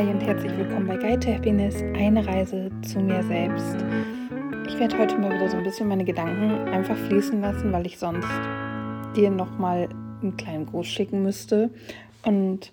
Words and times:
Hi 0.00 0.06
und 0.06 0.22
herzlich 0.22 0.56
willkommen 0.56 0.86
bei 0.86 0.96
Guide 0.96 1.20
to 1.20 1.30
Happiness, 1.30 1.74
eine 1.94 2.26
Reise 2.26 2.70
zu 2.80 3.00
mir 3.00 3.22
selbst. 3.22 3.76
Ich 4.66 4.78
werde 4.78 4.96
heute 4.96 5.18
mal 5.18 5.30
wieder 5.30 5.50
so 5.50 5.58
ein 5.58 5.62
bisschen 5.62 5.88
meine 5.88 6.06
Gedanken 6.06 6.70
einfach 6.70 6.96
fließen 6.96 7.38
lassen, 7.42 7.70
weil 7.70 7.84
ich 7.84 7.98
sonst 7.98 8.26
dir 9.14 9.30
nochmal 9.30 9.90
einen 10.22 10.38
kleinen 10.38 10.64
Gruß 10.64 10.86
schicken 10.86 11.22
müsste. 11.22 11.68
Und 12.22 12.72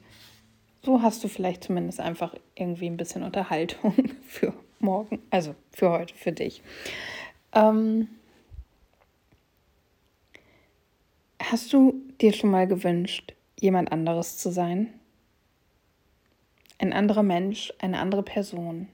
so 0.84 1.02
hast 1.02 1.22
du 1.22 1.28
vielleicht 1.28 1.66
zumindest 1.66 2.00
einfach 2.00 2.34
irgendwie 2.56 2.86
ein 2.86 2.96
bisschen 2.96 3.24
Unterhaltung 3.24 3.94
für 4.26 4.54
morgen, 4.80 5.20
also 5.30 5.54
für 5.74 5.90
heute, 5.90 6.16
für 6.16 6.32
dich. 6.32 6.62
Ähm, 7.52 8.08
hast 11.44 11.74
du 11.74 11.94
dir 12.22 12.32
schon 12.32 12.52
mal 12.52 12.68
gewünscht, 12.68 13.34
jemand 13.60 13.92
anderes 13.92 14.38
zu 14.38 14.50
sein? 14.50 14.94
Ein 16.80 16.94
anderer 16.94 17.24
Mensch, 17.24 17.74
eine 17.80 18.00
andere 18.00 18.24
Person. 18.24 18.88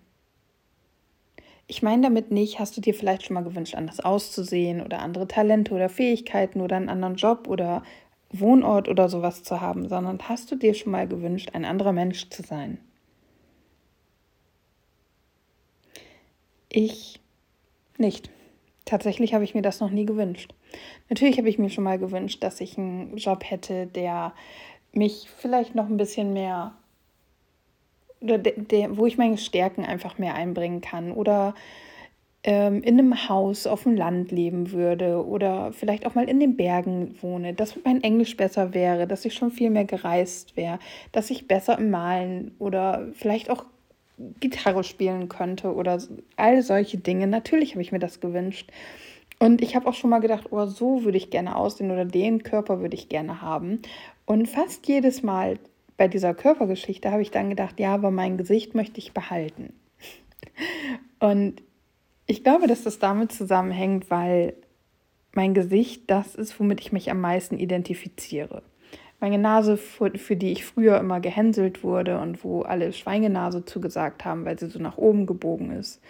Ich 1.67 1.81
meine 1.81 2.03
damit 2.03 2.31
nicht, 2.31 2.59
hast 2.59 2.75
du 2.75 2.81
dir 2.81 2.93
vielleicht 2.93 3.25
schon 3.25 3.35
mal 3.35 3.43
gewünscht, 3.43 3.75
anders 3.75 3.99
auszusehen 3.99 4.81
oder 4.81 4.99
andere 4.99 5.27
Talente 5.27 5.73
oder 5.73 5.89
Fähigkeiten 5.89 6.61
oder 6.61 6.75
einen 6.75 6.89
anderen 6.89 7.15
Job 7.15 7.47
oder 7.47 7.83
Wohnort 8.31 8.89
oder 8.89 9.09
sowas 9.09 9.43
zu 9.43 9.61
haben, 9.61 9.87
sondern 9.87 10.19
hast 10.27 10.51
du 10.51 10.55
dir 10.55 10.73
schon 10.73 10.91
mal 10.91 11.07
gewünscht, 11.07 11.51
ein 11.53 11.65
anderer 11.65 11.93
Mensch 11.93 12.29
zu 12.29 12.43
sein? 12.43 12.79
Ich 16.69 17.19
nicht. 17.97 18.29
Tatsächlich 18.85 19.33
habe 19.33 19.43
ich 19.43 19.53
mir 19.55 19.61
das 19.61 19.79
noch 19.79 19.91
nie 19.91 20.05
gewünscht. 20.05 20.53
Natürlich 21.09 21.37
habe 21.37 21.47
ich 21.47 21.59
mir 21.59 21.69
schon 21.69 21.83
mal 21.83 21.99
gewünscht, 21.99 22.43
dass 22.43 22.59
ich 22.59 22.77
einen 22.77 23.15
Job 23.17 23.43
hätte, 23.49 23.87
der 23.87 24.33
mich 24.91 25.29
vielleicht 25.37 25.75
noch 25.75 25.87
ein 25.87 25.97
bisschen 25.97 26.33
mehr 26.33 26.73
oder 28.23 28.37
der, 28.37 28.53
der, 28.53 28.97
wo 28.97 29.05
ich 29.05 29.17
meine 29.17 29.37
Stärken 29.37 29.85
einfach 29.85 30.17
mehr 30.17 30.35
einbringen 30.35 30.81
kann 30.81 31.11
oder 31.11 31.53
ähm, 32.43 32.81
in 32.83 32.99
einem 32.99 33.29
Haus 33.29 33.67
auf 33.67 33.83
dem 33.83 33.95
Land 33.95 34.31
leben 34.31 34.71
würde 34.71 35.25
oder 35.25 35.71
vielleicht 35.71 36.05
auch 36.05 36.15
mal 36.15 36.27
in 36.27 36.39
den 36.39 36.57
Bergen 36.57 37.15
wohne, 37.21 37.53
dass 37.53 37.77
mein 37.83 38.03
Englisch 38.03 38.35
besser 38.35 38.73
wäre, 38.73 39.07
dass 39.07 39.25
ich 39.25 39.33
schon 39.33 39.51
viel 39.51 39.69
mehr 39.69 39.85
gereist 39.85 40.57
wäre, 40.57 40.79
dass 41.11 41.29
ich 41.29 41.47
besser 41.47 41.77
im 41.77 41.89
Malen 41.89 42.55
oder 42.59 43.07
vielleicht 43.13 43.49
auch 43.49 43.65
Gitarre 44.39 44.83
spielen 44.83 45.29
könnte 45.29 45.73
oder 45.73 46.01
all 46.35 46.61
solche 46.61 46.97
Dinge. 46.97 47.27
Natürlich 47.27 47.71
habe 47.71 47.81
ich 47.81 47.91
mir 47.91 47.99
das 47.99 48.19
gewünscht. 48.19 48.71
Und 49.39 49.61
ich 49.61 49.75
habe 49.75 49.87
auch 49.87 49.93
schon 49.93 50.09
mal 50.09 50.19
gedacht, 50.19 50.47
oh, 50.51 50.65
so 50.65 51.03
würde 51.03 51.17
ich 51.17 51.29
gerne 51.29 51.55
aussehen 51.55 51.91
oder 51.91 52.05
den 52.05 52.43
Körper 52.43 52.79
würde 52.79 52.95
ich 52.95 53.09
gerne 53.09 53.41
haben. 53.41 53.81
Und 54.25 54.47
fast 54.47 54.87
jedes 54.87 55.23
Mal 55.23 55.57
bei 55.97 56.07
dieser 56.07 56.33
Körpergeschichte 56.33 57.11
habe 57.11 57.21
ich 57.21 57.31
dann 57.31 57.49
gedacht, 57.49 57.79
ja, 57.79 57.93
aber 57.93 58.11
mein 58.11 58.37
Gesicht 58.37 58.75
möchte 58.75 58.99
ich 58.99 59.13
behalten. 59.13 59.73
Und 61.19 61.61
ich 62.25 62.43
glaube, 62.43 62.67
dass 62.67 62.83
das 62.83 62.99
damit 62.99 63.31
zusammenhängt, 63.31 64.09
weil 64.09 64.53
mein 65.33 65.53
Gesicht 65.53 66.03
das 66.07 66.35
ist, 66.35 66.59
womit 66.59 66.81
ich 66.81 66.91
mich 66.91 67.11
am 67.11 67.21
meisten 67.21 67.57
identifiziere. 67.57 68.63
Meine 69.19 69.37
Nase, 69.37 69.77
für, 69.77 70.35
die 70.35 70.51
ich 70.51 70.65
früher 70.65 70.97
immer 70.97 71.21
gehänselt 71.21 71.83
wurde 71.83 72.19
und 72.19 72.43
wo 72.43 72.61
alle 72.63 72.91
Schweingenase 72.91 73.63
zugesagt 73.63 74.25
haben, 74.25 74.43
weil 74.43 74.59
sie 74.59 74.67
so 74.67 74.79
nach 74.79 74.97
oben 74.97 75.25
gebogen 75.25 75.71
ist. 75.71 76.01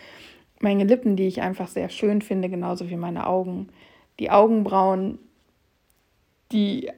Meine 0.59 0.83
Lippen, 0.83 1.15
die 1.15 1.27
ich 1.27 1.41
einfach 1.41 1.67
sehr 1.67 1.89
schön 1.89 2.21
finde, 2.21 2.49
genauso 2.49 2.89
wie 2.89 2.95
meine 2.95 3.27
Augen. 3.27 3.69
Die 4.19 4.31
Augenbrauen, 4.31 5.19
die 6.51 6.89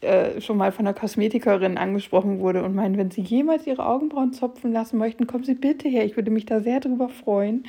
äh, 0.00 0.40
schon 0.40 0.56
mal 0.56 0.70
von 0.70 0.86
einer 0.86 0.94
Kosmetikerin 0.94 1.76
angesprochen 1.76 2.38
wurde 2.38 2.62
und 2.62 2.74
meint, 2.74 2.96
wenn 2.96 3.10
Sie 3.10 3.20
jemals 3.20 3.66
Ihre 3.66 3.84
Augenbrauen 3.84 4.32
zopfen 4.32 4.72
lassen 4.72 4.98
möchten, 4.98 5.26
kommen 5.26 5.44
Sie 5.44 5.54
bitte 5.54 5.88
her. 5.88 6.04
Ich 6.04 6.16
würde 6.16 6.30
mich 6.30 6.46
da 6.46 6.60
sehr 6.60 6.78
drüber 6.80 7.08
freuen. 7.08 7.64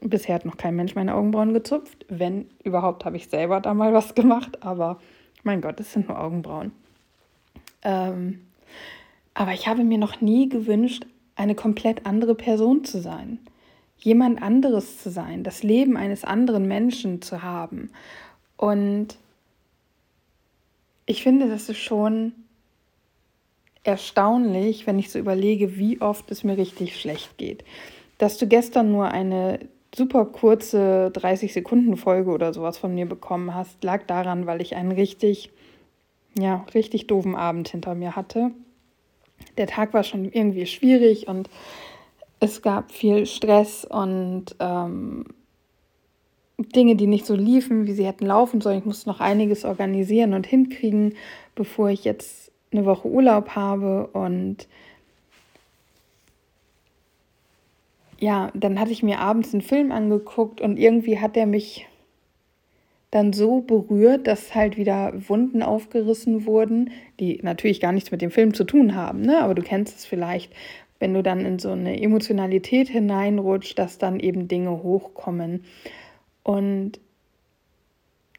Bisher 0.00 0.34
hat 0.34 0.46
noch 0.46 0.56
kein 0.56 0.76
Mensch 0.76 0.94
meine 0.94 1.14
Augenbrauen 1.14 1.52
gezupft. 1.52 2.06
Wenn 2.08 2.46
überhaupt, 2.64 3.04
habe 3.04 3.16
ich 3.16 3.28
selber 3.28 3.60
da 3.60 3.74
mal 3.74 3.92
was 3.92 4.14
gemacht. 4.14 4.62
Aber 4.62 4.98
mein 5.42 5.60
Gott, 5.60 5.78
es 5.80 5.92
sind 5.92 6.08
nur 6.08 6.18
Augenbrauen. 6.18 6.72
Ähm, 7.82 8.40
aber 9.34 9.52
ich 9.52 9.68
habe 9.68 9.84
mir 9.84 9.98
noch 9.98 10.20
nie 10.20 10.48
gewünscht, 10.48 11.06
eine 11.36 11.54
komplett 11.54 12.06
andere 12.06 12.34
Person 12.34 12.84
zu 12.84 13.00
sein. 13.00 13.38
Jemand 13.98 14.40
anderes 14.40 15.02
zu 15.02 15.10
sein, 15.10 15.44
das 15.44 15.62
Leben 15.62 15.96
eines 15.96 16.24
anderen 16.24 16.66
Menschen 16.66 17.20
zu 17.20 17.42
haben. 17.42 17.90
Und 18.56 19.18
ich 21.08 21.22
finde, 21.22 21.48
das 21.48 21.70
ist 21.70 21.78
schon 21.78 22.32
erstaunlich, 23.82 24.86
wenn 24.86 24.98
ich 24.98 25.10
so 25.10 25.18
überlege, 25.18 25.78
wie 25.78 26.02
oft 26.02 26.30
es 26.30 26.44
mir 26.44 26.58
richtig 26.58 27.00
schlecht 27.00 27.38
geht. 27.38 27.64
Dass 28.18 28.36
du 28.36 28.46
gestern 28.46 28.92
nur 28.92 29.08
eine 29.08 29.58
super 29.94 30.26
kurze 30.26 31.10
30 31.14 31.54
Sekunden 31.54 31.96
Folge 31.96 32.30
oder 32.30 32.52
sowas 32.52 32.76
von 32.76 32.94
mir 32.94 33.06
bekommen 33.06 33.54
hast, 33.54 33.82
lag 33.82 34.04
daran, 34.06 34.46
weil 34.46 34.60
ich 34.60 34.76
einen 34.76 34.92
richtig, 34.92 35.50
ja, 36.38 36.66
richtig 36.74 37.06
doofen 37.06 37.34
Abend 37.34 37.68
hinter 37.68 37.94
mir 37.94 38.14
hatte. 38.14 38.50
Der 39.56 39.66
Tag 39.66 39.94
war 39.94 40.04
schon 40.04 40.26
irgendwie 40.26 40.66
schwierig 40.66 41.26
und 41.26 41.48
es 42.38 42.60
gab 42.60 42.92
viel 42.92 43.24
Stress 43.24 43.86
und 43.86 44.56
ähm, 44.60 45.24
Dinge, 46.58 46.96
die 46.96 47.06
nicht 47.06 47.24
so 47.24 47.34
liefen, 47.34 47.86
wie 47.86 47.92
sie 47.92 48.06
hätten 48.06 48.26
laufen 48.26 48.60
sollen. 48.60 48.78
Ich 48.78 48.84
musste 48.84 49.08
noch 49.08 49.20
einiges 49.20 49.64
organisieren 49.64 50.34
und 50.34 50.46
hinkriegen, 50.46 51.14
bevor 51.54 51.90
ich 51.90 52.04
jetzt 52.04 52.50
eine 52.72 52.84
Woche 52.84 53.08
Urlaub 53.08 53.50
habe. 53.50 54.08
Und 54.08 54.66
ja, 58.18 58.50
dann 58.54 58.80
hatte 58.80 58.90
ich 58.90 59.04
mir 59.04 59.20
abends 59.20 59.52
einen 59.52 59.62
Film 59.62 59.92
angeguckt 59.92 60.60
und 60.60 60.78
irgendwie 60.78 61.20
hat 61.20 61.36
er 61.36 61.46
mich 61.46 61.86
dann 63.10 63.32
so 63.32 63.60
berührt, 63.60 64.26
dass 64.26 64.54
halt 64.54 64.76
wieder 64.76 65.12
Wunden 65.28 65.62
aufgerissen 65.62 66.44
wurden, 66.44 66.90
die 67.20 67.40
natürlich 67.42 67.80
gar 67.80 67.92
nichts 67.92 68.10
mit 68.10 68.20
dem 68.20 68.30
Film 68.30 68.52
zu 68.52 68.64
tun 68.64 68.94
haben, 68.94 69.22
ne? 69.22 69.40
aber 69.40 69.54
du 69.54 69.62
kennst 69.62 69.96
es 69.96 70.04
vielleicht, 70.04 70.52
wenn 70.98 71.14
du 71.14 71.22
dann 71.22 71.46
in 71.46 71.58
so 71.58 71.70
eine 71.70 72.02
Emotionalität 72.02 72.88
hineinrutscht, 72.88 73.78
dass 73.78 73.96
dann 73.98 74.20
eben 74.20 74.48
Dinge 74.48 74.82
hochkommen. 74.82 75.64
Und 76.48 76.98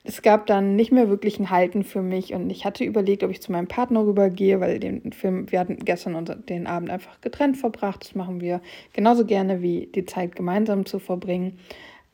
es 0.04 0.24
gab 0.24 0.48
dann 0.48 0.76
nicht 0.76 0.92
mehr 0.92 1.10
wirklich 1.10 1.38
ein 1.38 1.52
Halten 1.52 1.84
für 1.84 2.02
mich 2.02 2.34
und 2.34 2.50
ich 2.50 2.66
hatte 2.66 2.84
überlegt, 2.84 3.24
ob 3.24 3.30
ich 3.30 3.40
zu 3.40 3.52
meinem 3.52 3.68
Partner 3.68 4.04
rübergehe, 4.04 4.60
weil 4.60 4.80
den 4.80 5.12
Film, 5.12 5.52
wir 5.52 5.60
hatten 5.60 5.78
gestern 5.86 6.26
den 6.50 6.66
Abend 6.66 6.90
einfach 6.90 7.22
getrennt 7.22 7.58
verbracht. 7.58 8.04
Das 8.04 8.16
machen 8.16 8.42
wir 8.42 8.62
genauso 8.94 9.28
gerne 9.28 9.62
wie 9.62 9.92
die 9.94 10.06
Zeit 10.06 10.36
gemeinsam 10.36 10.88
zu 10.88 10.98
verbringen. 10.98 11.60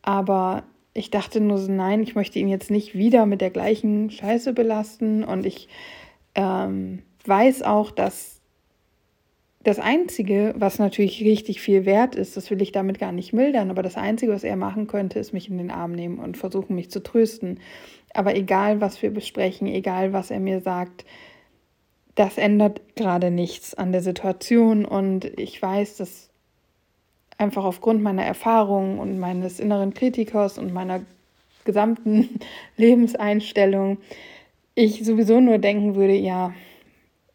Aber 0.01 0.63
ich 0.93 1.11
dachte 1.11 1.39
nur 1.39 1.59
so, 1.59 1.71
nein, 1.71 2.03
ich 2.03 2.13
möchte 2.13 2.39
ihn 2.39 2.49
jetzt 2.49 2.69
nicht 2.69 2.93
wieder 2.95 3.25
mit 3.25 3.39
der 3.39 3.51
gleichen 3.51 4.09
Scheiße 4.11 4.51
belasten 4.51 5.23
und 5.23 5.45
ich 5.45 5.69
ähm, 6.35 7.03
weiß 7.25 7.63
auch, 7.63 7.91
dass 7.91 8.34
das 9.65 9.79
Einzige, 9.79 10.53
was 10.55 10.77
natürlich 10.77 11.21
richtig 11.21 11.59
viel 11.59 11.85
wert 11.85 12.13
ist, 12.15 12.37
das 12.37 12.51
will 12.51 12.61
ich 12.61 12.71
damit 12.71 12.99
gar 12.99 13.11
nicht 13.11 13.33
mildern, 13.33 13.71
aber 13.71 13.81
das 13.81 13.97
Einzige, 13.97 14.31
was 14.31 14.43
er 14.43 14.55
machen 14.55 14.85
könnte, 14.85 15.17
ist 15.17 15.33
mich 15.33 15.49
in 15.49 15.57
den 15.57 15.71
Arm 15.71 15.91
nehmen 15.91 16.19
und 16.19 16.37
versuchen, 16.37 16.75
mich 16.75 16.91
zu 16.91 17.01
trösten. 17.01 17.59
Aber 18.13 18.35
egal, 18.35 18.79
was 18.79 19.01
wir 19.01 19.11
besprechen, 19.11 19.67
egal, 19.67 20.13
was 20.13 20.29
er 20.29 20.39
mir 20.39 20.61
sagt, 20.61 21.03
das 22.13 22.37
ändert 22.37 22.95
gerade 22.95 23.31
nichts 23.31 23.73
an 23.73 23.91
der 23.91 24.01
Situation 24.01 24.85
und 24.85 25.25
ich 25.25 25.59
weiß, 25.59 25.97
dass 25.97 26.29
einfach 27.39 27.65
aufgrund 27.65 28.03
meiner 28.03 28.23
Erfahrung 28.23 28.99
und 28.99 29.17
meines 29.17 29.59
inneren 29.59 29.95
Kritikers 29.95 30.59
und 30.59 30.73
meiner 30.73 31.01
gesamten 31.65 32.39
Lebenseinstellung 32.77 33.97
ich 34.75 35.05
sowieso 35.05 35.39
nur 35.39 35.57
denken 35.57 35.95
würde, 35.95 36.13
ja, 36.13 36.53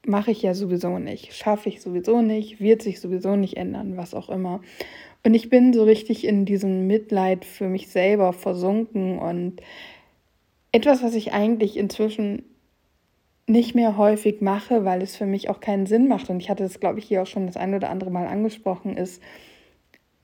mache 0.06 0.30
ich 0.30 0.42
ja 0.42 0.54
sowieso 0.54 0.98
nicht, 0.98 1.34
schaffe 1.34 1.68
ich 1.68 1.82
sowieso 1.82 2.22
nicht, 2.22 2.60
wird 2.60 2.82
sich 2.82 3.00
sowieso 3.00 3.36
nicht 3.36 3.56
ändern, 3.56 3.96
was 3.96 4.14
auch 4.14 4.28
immer. 4.28 4.60
Und 5.24 5.34
ich 5.34 5.50
bin 5.50 5.72
so 5.72 5.84
richtig 5.84 6.24
in 6.24 6.46
diesem 6.46 6.86
Mitleid 6.86 7.44
für 7.44 7.68
mich 7.68 7.88
selber 7.88 8.32
versunken 8.32 9.18
und 9.18 9.60
etwas, 10.72 11.02
was 11.02 11.14
ich 11.14 11.32
eigentlich 11.32 11.76
inzwischen 11.76 12.44
nicht 13.46 13.74
mehr 13.74 13.96
häufig 13.96 14.40
mache, 14.40 14.84
weil 14.84 15.02
es 15.02 15.16
für 15.16 15.26
mich 15.26 15.50
auch 15.50 15.60
keinen 15.60 15.86
Sinn 15.86 16.08
macht. 16.08 16.30
Und 16.30 16.40
ich 16.40 16.48
hatte 16.48 16.62
das, 16.62 16.80
glaube 16.80 17.00
ich, 17.00 17.06
hier 17.06 17.22
auch 17.22 17.26
schon 17.26 17.46
das 17.46 17.56
ein 17.56 17.74
oder 17.74 17.90
andere 17.90 18.10
Mal 18.10 18.26
angesprochen, 18.26 18.96
ist, 18.96 19.20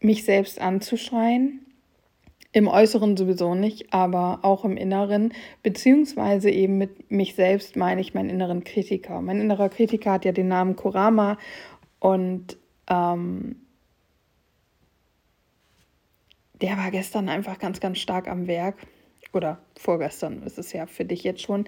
mich 0.00 0.24
selbst 0.24 0.60
anzuschreien 0.60 1.65
im 2.56 2.68
Äußeren 2.68 3.18
sowieso 3.18 3.54
nicht, 3.54 3.92
aber 3.92 4.38
auch 4.40 4.64
im 4.64 4.78
Inneren, 4.78 5.34
beziehungsweise 5.62 6.48
eben 6.48 6.78
mit 6.78 7.10
mich 7.10 7.34
selbst 7.34 7.76
meine 7.76 8.00
ich 8.00 8.14
meinen 8.14 8.30
inneren 8.30 8.64
Kritiker. 8.64 9.20
Mein 9.20 9.42
innerer 9.42 9.68
Kritiker 9.68 10.12
hat 10.12 10.24
ja 10.24 10.32
den 10.32 10.48
Namen 10.48 10.74
Kurama 10.74 11.36
und 12.00 12.56
ähm, 12.88 13.56
der 16.62 16.78
war 16.78 16.90
gestern 16.90 17.28
einfach 17.28 17.58
ganz, 17.58 17.78
ganz 17.78 17.98
stark 17.98 18.26
am 18.26 18.46
Werk. 18.46 18.76
Oder 19.36 19.58
vorgestern 19.78 20.42
ist 20.42 20.58
es 20.58 20.72
ja 20.72 20.86
für 20.86 21.04
dich 21.04 21.22
jetzt 21.22 21.42
schon, 21.42 21.66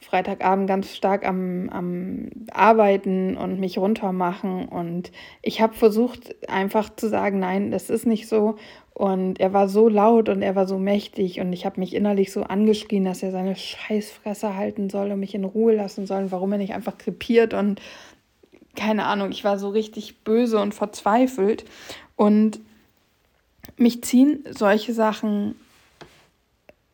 Freitagabend 0.00 0.66
ganz 0.66 0.94
stark 0.94 1.26
am, 1.26 1.68
am 1.68 2.30
Arbeiten 2.50 3.36
und 3.36 3.60
mich 3.60 3.78
runtermachen. 3.78 4.66
Und 4.66 5.12
ich 5.42 5.60
habe 5.60 5.74
versucht 5.74 6.34
einfach 6.48 6.94
zu 6.96 7.08
sagen, 7.08 7.38
nein, 7.38 7.70
das 7.70 7.90
ist 7.90 8.06
nicht 8.06 8.28
so. 8.28 8.56
Und 8.94 9.38
er 9.40 9.52
war 9.52 9.68
so 9.68 9.88
laut 9.88 10.28
und 10.28 10.42
er 10.42 10.56
war 10.56 10.66
so 10.66 10.78
mächtig 10.78 11.40
und 11.40 11.52
ich 11.52 11.64
habe 11.64 11.80
mich 11.80 11.94
innerlich 11.94 12.32
so 12.32 12.42
angeschrien, 12.42 13.04
dass 13.04 13.22
er 13.22 13.30
seine 13.30 13.56
Scheißfresse 13.56 14.56
halten 14.56 14.90
soll 14.90 15.12
und 15.12 15.20
mich 15.20 15.34
in 15.34 15.44
Ruhe 15.44 15.74
lassen 15.74 16.06
soll, 16.06 16.30
warum 16.32 16.52
er 16.52 16.58
nicht 16.58 16.74
einfach 16.74 16.98
krepiert 16.98 17.54
und 17.54 17.80
keine 18.76 19.06
Ahnung, 19.06 19.30
ich 19.30 19.42
war 19.42 19.58
so 19.58 19.70
richtig 19.70 20.22
böse 20.22 20.60
und 20.60 20.74
verzweifelt 20.74 21.64
und 22.16 22.60
mich 23.76 24.02
ziehen 24.04 24.44
solche 24.50 24.92
Sachen 24.92 25.54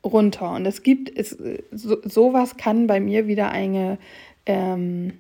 runter. 0.05 0.53
Und 0.53 0.67
es 0.67 0.83
gibt, 0.83 1.17
es, 1.17 1.37
so, 1.73 1.97
sowas 2.05 2.57
kann 2.57 2.87
bei 2.87 3.01
mir 3.01 3.27
wieder 3.27 3.51
eine 3.51 3.99
ähm, 4.47 5.15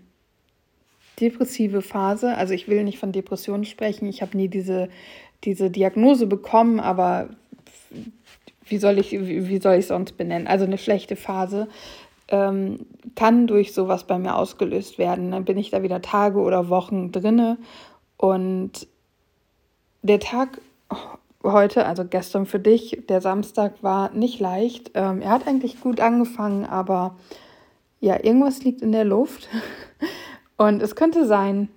depressive 1.20 1.82
Phase, 1.82 2.36
also 2.36 2.54
ich 2.54 2.68
will 2.68 2.84
nicht 2.84 2.98
von 2.98 3.12
Depressionen 3.12 3.64
sprechen, 3.64 4.08
ich 4.08 4.22
habe 4.22 4.36
nie 4.36 4.48
diese, 4.48 4.88
diese 5.44 5.70
Diagnose 5.70 6.26
bekommen, 6.26 6.80
aber 6.80 7.30
wie 8.68 8.78
soll 8.78 8.98
ich 8.98 9.12
wie, 9.12 9.60
soll 9.60 9.76
ich 9.76 9.86
sonst 9.86 10.16
benennen? 10.16 10.46
Also 10.46 10.64
eine 10.64 10.78
schlechte 10.78 11.16
Phase 11.16 11.68
ähm, 12.28 12.86
kann 13.14 13.46
durch 13.46 13.72
sowas 13.72 14.04
bei 14.04 14.18
mir 14.18 14.34
ausgelöst 14.34 14.98
werden. 14.98 15.30
Dann 15.30 15.44
bin 15.44 15.58
ich 15.58 15.70
da 15.70 15.82
wieder 15.82 16.02
Tage 16.02 16.40
oder 16.40 16.68
Wochen 16.68 17.12
drinne 17.12 17.58
und 18.16 18.88
der 20.02 20.20
Tag 20.20 20.60
heute, 21.52 21.86
also 21.86 22.04
gestern 22.04 22.46
für 22.46 22.58
dich, 22.58 23.04
der 23.08 23.20
Samstag 23.20 23.82
war 23.82 24.12
nicht 24.12 24.40
leicht. 24.40 24.92
Ähm, 24.94 25.22
er 25.22 25.30
hat 25.30 25.46
eigentlich 25.46 25.80
gut 25.80 26.00
angefangen, 26.00 26.64
aber 26.64 27.16
ja, 28.00 28.22
irgendwas 28.22 28.62
liegt 28.62 28.82
in 28.82 28.92
der 28.92 29.04
Luft. 29.04 29.48
Und 30.56 30.82
es 30.82 30.96
könnte 30.96 31.26
sein, 31.26 31.68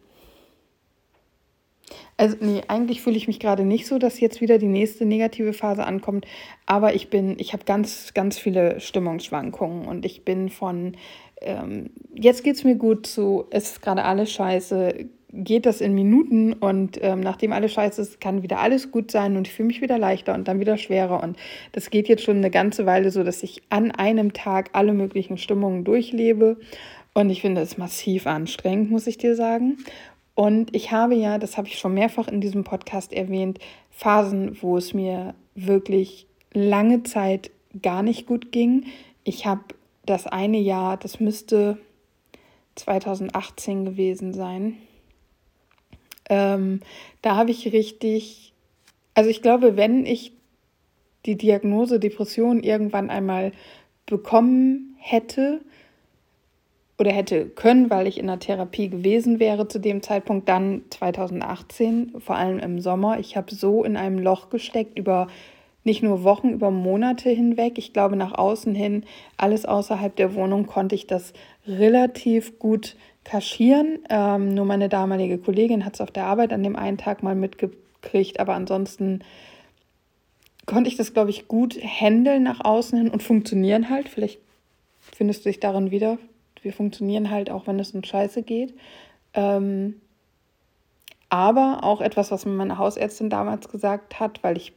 also 2.17 2.35
nee, 2.41 2.61
eigentlich 2.67 3.01
fühle 3.01 3.17
ich 3.17 3.27
mich 3.27 3.39
gerade 3.39 3.63
nicht 3.63 3.87
so, 3.87 3.97
dass 3.97 4.19
jetzt 4.19 4.41
wieder 4.41 4.57
die 4.57 4.67
nächste 4.67 5.05
negative 5.05 5.53
Phase 5.53 5.85
ankommt, 5.85 6.25
aber 6.65 6.93
ich 6.93 7.09
bin, 7.09 7.37
ich 7.39 7.53
habe 7.53 7.63
ganz, 7.63 8.13
ganz 8.13 8.37
viele 8.37 8.79
Stimmungsschwankungen 8.79 9.87
und 9.87 10.05
ich 10.05 10.25
bin 10.25 10.49
von 10.49 10.97
ähm, 11.41 11.91
jetzt 12.13 12.43
geht 12.43 12.55
es 12.55 12.63
mir 12.63 12.75
gut 12.75 13.07
zu, 13.07 13.45
es 13.51 13.71
ist 13.71 13.81
gerade 13.81 14.03
alles 14.03 14.31
scheiße, 14.31 15.05
geht 15.31 15.65
das 15.65 15.81
in 15.81 15.93
Minuten 15.93 16.53
und 16.53 16.99
ähm, 17.01 17.19
nachdem 17.19 17.53
alles 17.53 17.73
scheiße 17.73 18.01
ist, 18.01 18.19
kann 18.19 18.41
wieder 18.41 18.59
alles 18.59 18.91
gut 18.91 19.11
sein 19.11 19.37
und 19.37 19.47
ich 19.47 19.53
fühle 19.53 19.67
mich 19.67 19.81
wieder 19.81 19.99
leichter 19.99 20.33
und 20.33 20.47
dann 20.47 20.59
wieder 20.59 20.77
schwerer. 20.77 21.21
Und 21.21 21.37
das 21.71 21.89
geht 21.89 22.07
jetzt 22.07 22.23
schon 22.23 22.37
eine 22.37 22.49
ganze 22.49 22.85
Weile 22.85 23.11
so, 23.11 23.23
dass 23.23 23.43
ich 23.43 23.61
an 23.69 23.91
einem 23.91 24.33
Tag 24.33 24.71
alle 24.73 24.93
möglichen 24.93 25.37
Stimmungen 25.37 25.83
durchlebe. 25.83 26.57
Und 27.13 27.29
ich 27.29 27.41
finde 27.41 27.61
es 27.61 27.77
massiv 27.77 28.27
anstrengend, 28.27 28.89
muss 28.89 29.07
ich 29.07 29.17
dir 29.17 29.35
sagen. 29.35 29.77
Und 30.33 30.75
ich 30.75 30.91
habe 30.91 31.15
ja, 31.15 31.37
das 31.37 31.57
habe 31.57 31.67
ich 31.67 31.77
schon 31.77 31.93
mehrfach 31.93 32.27
in 32.27 32.41
diesem 32.41 32.63
Podcast 32.63 33.13
erwähnt, 33.13 33.59
Phasen, 33.91 34.57
wo 34.61 34.77
es 34.77 34.93
mir 34.93 35.35
wirklich 35.53 36.27
lange 36.53 37.03
Zeit 37.03 37.51
gar 37.81 38.01
nicht 38.03 38.25
gut 38.25 38.51
ging. 38.51 38.85
Ich 39.23 39.45
habe 39.45 39.61
das 40.05 40.25
eine 40.25 40.57
Jahr, 40.57 40.97
das 40.97 41.19
müsste 41.19 41.77
2018 42.75 43.85
gewesen 43.85 44.33
sein, 44.33 44.77
ähm, 46.29 46.81
da 47.21 47.35
habe 47.35 47.51
ich 47.51 47.73
richtig, 47.73 48.53
also 49.13 49.29
ich 49.29 49.41
glaube, 49.41 49.75
wenn 49.75 50.05
ich 50.05 50.33
die 51.25 51.35
Diagnose 51.35 51.99
Depression 51.99 52.63
irgendwann 52.63 53.09
einmal 53.09 53.51
bekommen 54.05 54.95
hätte 54.97 55.61
oder 56.97 57.11
hätte 57.11 57.47
können, 57.47 57.89
weil 57.89 58.07
ich 58.07 58.17
in 58.17 58.27
der 58.27 58.39
Therapie 58.39 58.89
gewesen 58.89 59.39
wäre 59.39 59.67
zu 59.67 59.79
dem 59.79 60.01
Zeitpunkt, 60.01 60.49
dann 60.49 60.83
2018, 60.89 62.13
vor 62.19 62.35
allem 62.35 62.59
im 62.59 62.79
Sommer. 62.79 63.19
Ich 63.19 63.37
habe 63.37 63.53
so 63.53 63.83
in 63.83 63.97
einem 63.97 64.19
Loch 64.19 64.49
gesteckt 64.49 64.97
über 64.97 65.27
nicht 65.85 66.03
nur 66.03 66.23
Wochen, 66.23 66.49
über 66.49 66.71
Monate 66.71 67.29
hinweg. 67.29 67.77
Ich 67.77 67.93
glaube, 67.93 68.15
nach 68.15 68.37
außen 68.37 68.75
hin, 68.75 69.05
alles 69.37 69.65
außerhalb 69.65 70.15
der 70.15 70.35
Wohnung, 70.35 70.67
konnte 70.67 70.95
ich 70.95 71.07
das 71.07 71.33
relativ 71.65 72.59
gut 72.59 72.95
kaschieren. 73.29 73.99
Ähm, 74.09 74.53
nur 74.53 74.65
meine 74.65 74.89
damalige 74.89 75.37
Kollegin 75.37 75.85
hat 75.85 75.93
es 75.93 76.01
auf 76.01 76.11
der 76.11 76.25
Arbeit 76.25 76.51
an 76.51 76.63
dem 76.63 76.75
einen 76.75 76.97
Tag 76.97 77.21
mal 77.21 77.35
mitgekriegt, 77.35 78.39
aber 78.39 78.55
ansonsten 78.55 79.23
konnte 80.65 80.89
ich 80.89 80.97
das, 80.97 81.13
glaube 81.13 81.29
ich, 81.29 81.47
gut 81.47 81.75
handeln 81.75 82.43
nach 82.43 82.63
außen 82.63 82.97
hin 82.97 83.09
und 83.09 83.21
funktionieren 83.21 83.89
halt. 83.89 84.09
Vielleicht 84.09 84.39
findest 84.99 85.45
du 85.45 85.49
dich 85.49 85.59
darin 85.59 85.91
wieder. 85.91 86.17
Wir 86.61 86.73
funktionieren 86.73 87.29
halt 87.29 87.49
auch, 87.49 87.67
wenn 87.67 87.79
es 87.79 87.91
um 87.91 88.03
Scheiße 88.03 88.41
geht. 88.43 88.73
Ähm, 89.33 90.01
aber 91.29 91.83
auch 91.83 92.01
etwas, 92.01 92.31
was 92.31 92.45
mir 92.45 92.53
meine 92.53 92.79
Hausärztin 92.79 93.29
damals 93.29 93.69
gesagt 93.69 94.19
hat, 94.19 94.43
weil 94.43 94.57
ich 94.57 94.73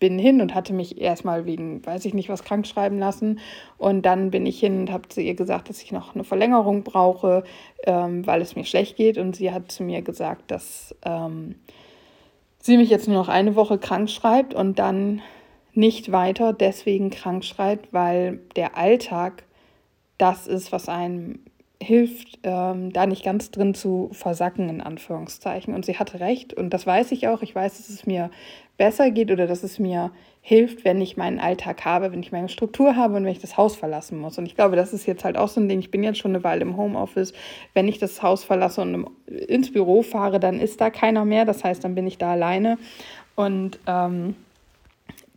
bin 0.00 0.18
hin 0.18 0.40
und 0.40 0.54
hatte 0.54 0.72
mich 0.72 1.00
erstmal 1.00 1.46
wegen, 1.46 1.84
weiß 1.84 2.04
ich 2.06 2.14
nicht, 2.14 2.28
was 2.28 2.42
krank 2.42 2.66
schreiben 2.66 2.98
lassen. 2.98 3.38
Und 3.78 4.02
dann 4.02 4.30
bin 4.30 4.46
ich 4.46 4.58
hin 4.58 4.80
und 4.80 4.90
habe 4.90 5.08
zu 5.08 5.20
ihr 5.20 5.34
gesagt, 5.34 5.68
dass 5.68 5.82
ich 5.82 5.92
noch 5.92 6.14
eine 6.14 6.24
Verlängerung 6.24 6.82
brauche, 6.82 7.44
ähm, 7.84 8.26
weil 8.26 8.40
es 8.40 8.56
mir 8.56 8.64
schlecht 8.64 8.96
geht. 8.96 9.18
Und 9.18 9.36
sie 9.36 9.52
hat 9.52 9.70
zu 9.70 9.84
mir 9.84 10.02
gesagt, 10.02 10.50
dass 10.50 10.96
ähm, 11.04 11.54
sie 12.58 12.78
mich 12.78 12.90
jetzt 12.90 13.06
nur 13.06 13.18
noch 13.18 13.28
eine 13.28 13.54
Woche 13.54 13.78
krank 13.78 14.10
schreibt 14.10 14.54
und 14.54 14.78
dann 14.78 15.22
nicht 15.72 16.10
weiter 16.10 16.52
deswegen 16.52 17.10
krank 17.10 17.44
schreibt, 17.44 17.92
weil 17.92 18.40
der 18.56 18.76
Alltag 18.76 19.44
das 20.18 20.46
ist, 20.46 20.72
was 20.72 20.88
einem 20.88 21.40
hilft, 21.82 22.38
ähm, 22.42 22.92
da 22.92 23.06
nicht 23.06 23.24
ganz 23.24 23.50
drin 23.50 23.72
zu 23.74 24.10
versacken, 24.12 24.68
in 24.68 24.80
Anführungszeichen. 24.82 25.74
Und 25.74 25.86
sie 25.86 25.98
hatte 25.98 26.20
recht 26.20 26.52
und 26.52 26.70
das 26.70 26.86
weiß 26.86 27.12
ich 27.12 27.28
auch. 27.28 27.42
Ich 27.42 27.54
weiß, 27.54 27.78
dass 27.78 27.88
es 27.88 28.06
mir 28.06 28.30
besser 28.80 29.10
geht 29.10 29.30
oder 29.30 29.46
dass 29.46 29.62
es 29.62 29.78
mir 29.78 30.10
hilft, 30.40 30.86
wenn 30.86 31.02
ich 31.02 31.18
meinen 31.18 31.38
Alltag 31.38 31.84
habe, 31.84 32.12
wenn 32.12 32.22
ich 32.22 32.32
meine 32.32 32.48
Struktur 32.48 32.96
habe 32.96 33.16
und 33.16 33.24
wenn 33.26 33.32
ich 33.32 33.38
das 33.38 33.58
Haus 33.58 33.76
verlassen 33.76 34.18
muss. 34.18 34.38
Und 34.38 34.46
ich 34.46 34.54
glaube, 34.54 34.74
das 34.74 34.94
ist 34.94 35.04
jetzt 35.04 35.22
halt 35.22 35.36
auch 35.36 35.48
so 35.48 35.60
ein 35.60 35.68
Ding. 35.68 35.80
Ich 35.80 35.90
bin 35.90 36.02
jetzt 36.02 36.18
schon 36.18 36.30
eine 36.30 36.42
Weile 36.44 36.62
im 36.62 36.78
Homeoffice. 36.78 37.34
Wenn 37.74 37.88
ich 37.88 37.98
das 37.98 38.22
Haus 38.22 38.42
verlasse 38.42 38.80
und 38.80 39.10
ins 39.26 39.70
Büro 39.70 40.00
fahre, 40.00 40.40
dann 40.40 40.58
ist 40.58 40.80
da 40.80 40.88
keiner 40.88 41.26
mehr. 41.26 41.44
Das 41.44 41.62
heißt, 41.62 41.84
dann 41.84 41.94
bin 41.94 42.06
ich 42.06 42.16
da 42.16 42.32
alleine. 42.32 42.78
Und 43.34 43.78
ähm, 43.86 44.34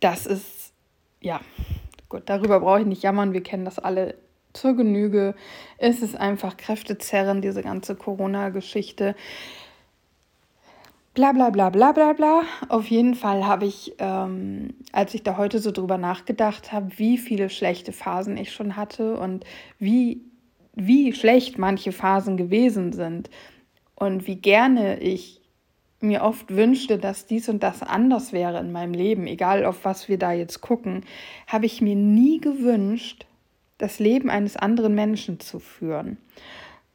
das 0.00 0.24
ist, 0.24 0.72
ja, 1.20 1.42
gut, 2.08 2.22
darüber 2.24 2.60
brauche 2.60 2.80
ich 2.80 2.86
nicht 2.86 3.02
jammern. 3.02 3.34
Wir 3.34 3.42
kennen 3.42 3.66
das 3.66 3.78
alle 3.78 4.14
zur 4.54 4.74
Genüge. 4.74 5.34
Es 5.76 6.00
ist 6.00 6.16
einfach 6.16 6.56
Kräftezerren, 6.56 7.42
diese 7.42 7.62
ganze 7.62 7.94
Corona-Geschichte 7.94 9.14
bla 11.14 11.32
bla 11.32 11.50
bla 11.50 11.70
bla 11.70 11.92
bla 11.92 12.12
bla. 12.12 12.42
Auf 12.68 12.88
jeden 12.88 13.14
Fall 13.14 13.46
habe 13.46 13.66
ich, 13.66 13.94
ähm, 13.98 14.74
als 14.92 15.14
ich 15.14 15.22
da 15.22 15.36
heute 15.36 15.60
so 15.60 15.70
drüber 15.70 15.96
nachgedacht 15.96 16.72
habe, 16.72 16.98
wie 16.98 17.18
viele 17.18 17.48
schlechte 17.48 17.92
Phasen 17.92 18.36
ich 18.36 18.52
schon 18.52 18.76
hatte 18.76 19.18
und 19.18 19.44
wie, 19.78 20.22
wie 20.74 21.12
schlecht 21.12 21.56
manche 21.58 21.92
Phasen 21.92 22.36
gewesen 22.36 22.92
sind 22.92 23.30
und 23.94 24.26
wie 24.26 24.36
gerne 24.36 25.00
ich 25.00 25.40
mir 26.00 26.22
oft 26.22 26.54
wünschte, 26.54 26.98
dass 26.98 27.26
dies 27.26 27.48
und 27.48 27.62
das 27.62 27.82
anders 27.82 28.32
wäre 28.32 28.58
in 28.60 28.72
meinem 28.72 28.92
Leben, 28.92 29.26
egal 29.26 29.64
auf 29.64 29.84
was 29.84 30.08
wir 30.08 30.18
da 30.18 30.32
jetzt 30.32 30.60
gucken, 30.60 31.04
habe 31.46 31.64
ich 31.64 31.80
mir 31.80 31.96
nie 31.96 32.40
gewünscht, 32.40 33.24
das 33.78 34.00
Leben 34.00 34.28
eines 34.28 34.56
anderen 34.56 34.94
Menschen 34.94 35.40
zu 35.40 35.58
führen. 35.60 36.18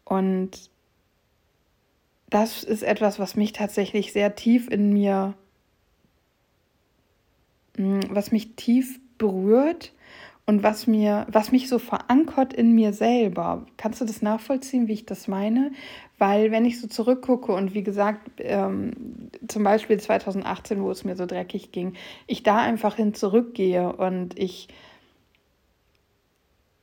Und 0.06 0.69
das 2.30 2.64
ist 2.64 2.84
etwas, 2.84 3.20
was 3.20 3.36
mich 3.36 3.54
tatsächlich 3.54 4.14
sehr 4.14 4.36
tief 4.36 4.70
in 4.70 4.94
mir, 4.94 5.34
mm, 7.78 8.02
was 8.10 8.32
mich 8.32 8.56
tief 8.56 9.00
berührt 9.18 9.94
und 10.46 10.64
was 10.64 10.88
mir, 10.88 11.28
was 11.30 11.52
mich 11.52 11.70
so 11.70 11.78
verankert 11.80 12.54
in 12.54 12.74
mir 12.74 12.94
selber. 12.94 13.66
Kannst 13.78 14.02
du 14.02 14.06
das 14.06 14.22
nachvollziehen, 14.22 14.88
wie 14.88 14.94
ich 14.94 15.06
das 15.06 15.28
meine? 15.28 15.72
Weil 16.18 16.52
wenn 16.52 16.66
ich 16.66 16.80
so 16.82 16.88
zurückgucke 16.88 17.52
und 17.52 17.74
wie 17.74 17.84
gesagt, 17.84 18.30
ähm, 18.40 19.30
zum 19.48 19.64
Beispiel 19.64 20.00
2018, 20.00 20.82
wo 20.82 20.92
es 20.92 21.04
mir 21.04 21.16
so 21.16 21.26
dreckig 21.26 21.72
ging, 21.72 21.94
ich 22.28 22.44
da 22.44 22.58
einfach 22.58 22.96
hin 22.96 23.14
zurückgehe 23.14 23.94
und 23.94 24.38
ich 24.38 24.70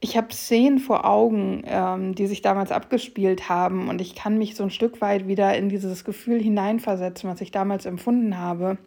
ich 0.06 0.16
habe 0.16 0.32
Szenen 0.32 0.78
vor 0.78 1.04
Augen, 1.04 1.64
ähm, 1.66 2.14
die 2.14 2.28
sich 2.28 2.40
damals 2.40 2.70
abgespielt 2.70 3.48
haben 3.48 3.88
und 3.88 4.00
ich 4.00 4.14
kann 4.14 4.38
mich 4.38 4.54
so 4.54 4.62
ein 4.62 4.70
Stück 4.70 5.00
weit 5.00 5.26
wieder 5.26 5.56
in 5.58 5.68
dieses 5.68 6.04
Gefühl 6.04 6.40
hineinversetzen, 6.40 7.28
was 7.28 7.40
ich 7.40 7.50
damals 7.50 7.86
empfunden 7.86 8.38
habe. 8.38 8.78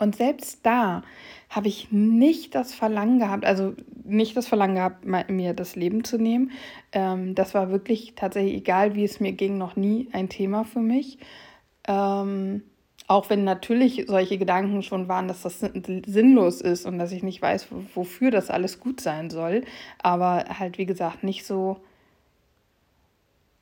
Und 0.00 0.16
selbst 0.16 0.66
da 0.66 1.02
habe 1.50 1.68
ich 1.68 1.92
nicht 1.92 2.56
das 2.56 2.74
Verlangen 2.74 3.20
gehabt, 3.20 3.44
also 3.44 3.74
nicht 4.02 4.36
das 4.36 4.48
Verlangen 4.48 4.74
gehabt, 4.74 5.06
mir 5.30 5.54
das 5.54 5.76
Leben 5.76 6.02
zu 6.02 6.18
nehmen. 6.18 6.50
Ähm, 6.90 7.36
das 7.36 7.54
war 7.54 7.70
wirklich 7.70 8.14
tatsächlich, 8.16 8.54
egal 8.54 8.96
wie 8.96 9.04
es 9.04 9.20
mir 9.20 9.34
ging, 9.34 9.56
noch 9.56 9.76
nie 9.76 10.08
ein 10.10 10.28
Thema 10.28 10.64
für 10.64 10.80
mich. 10.80 11.18
Ähm, 11.86 12.64
Auch 13.06 13.28
wenn 13.28 13.44
natürlich 13.44 14.04
solche 14.06 14.38
Gedanken 14.38 14.82
schon 14.82 15.08
waren, 15.08 15.28
dass 15.28 15.42
das 15.42 15.60
sinnlos 15.60 16.60
ist 16.62 16.86
und 16.86 16.98
dass 16.98 17.12
ich 17.12 17.22
nicht 17.22 17.42
weiß, 17.42 17.68
wofür 17.94 18.30
das 18.30 18.48
alles 18.48 18.80
gut 18.80 19.00
sein 19.00 19.28
soll. 19.28 19.64
Aber 19.98 20.44
halt, 20.58 20.78
wie 20.78 20.86
gesagt, 20.86 21.22
nicht 21.22 21.44
so. 21.44 21.80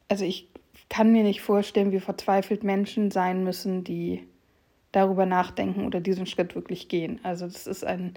Also 0.08 0.24
ich 0.24 0.48
kann 0.88 1.10
mir 1.10 1.24
nicht 1.24 1.40
vorstellen, 1.40 1.90
wie 1.90 2.00
verzweifelt 2.00 2.62
Menschen 2.62 3.10
sein 3.10 3.42
müssen, 3.42 3.82
die 3.82 4.24
darüber 4.92 5.26
nachdenken 5.26 5.86
oder 5.86 6.00
diesen 6.00 6.26
Schritt 6.26 6.54
wirklich 6.54 6.88
gehen. 6.88 7.18
Also 7.22 7.46
das 7.46 7.66
ist 7.66 7.84
ein, 7.84 8.14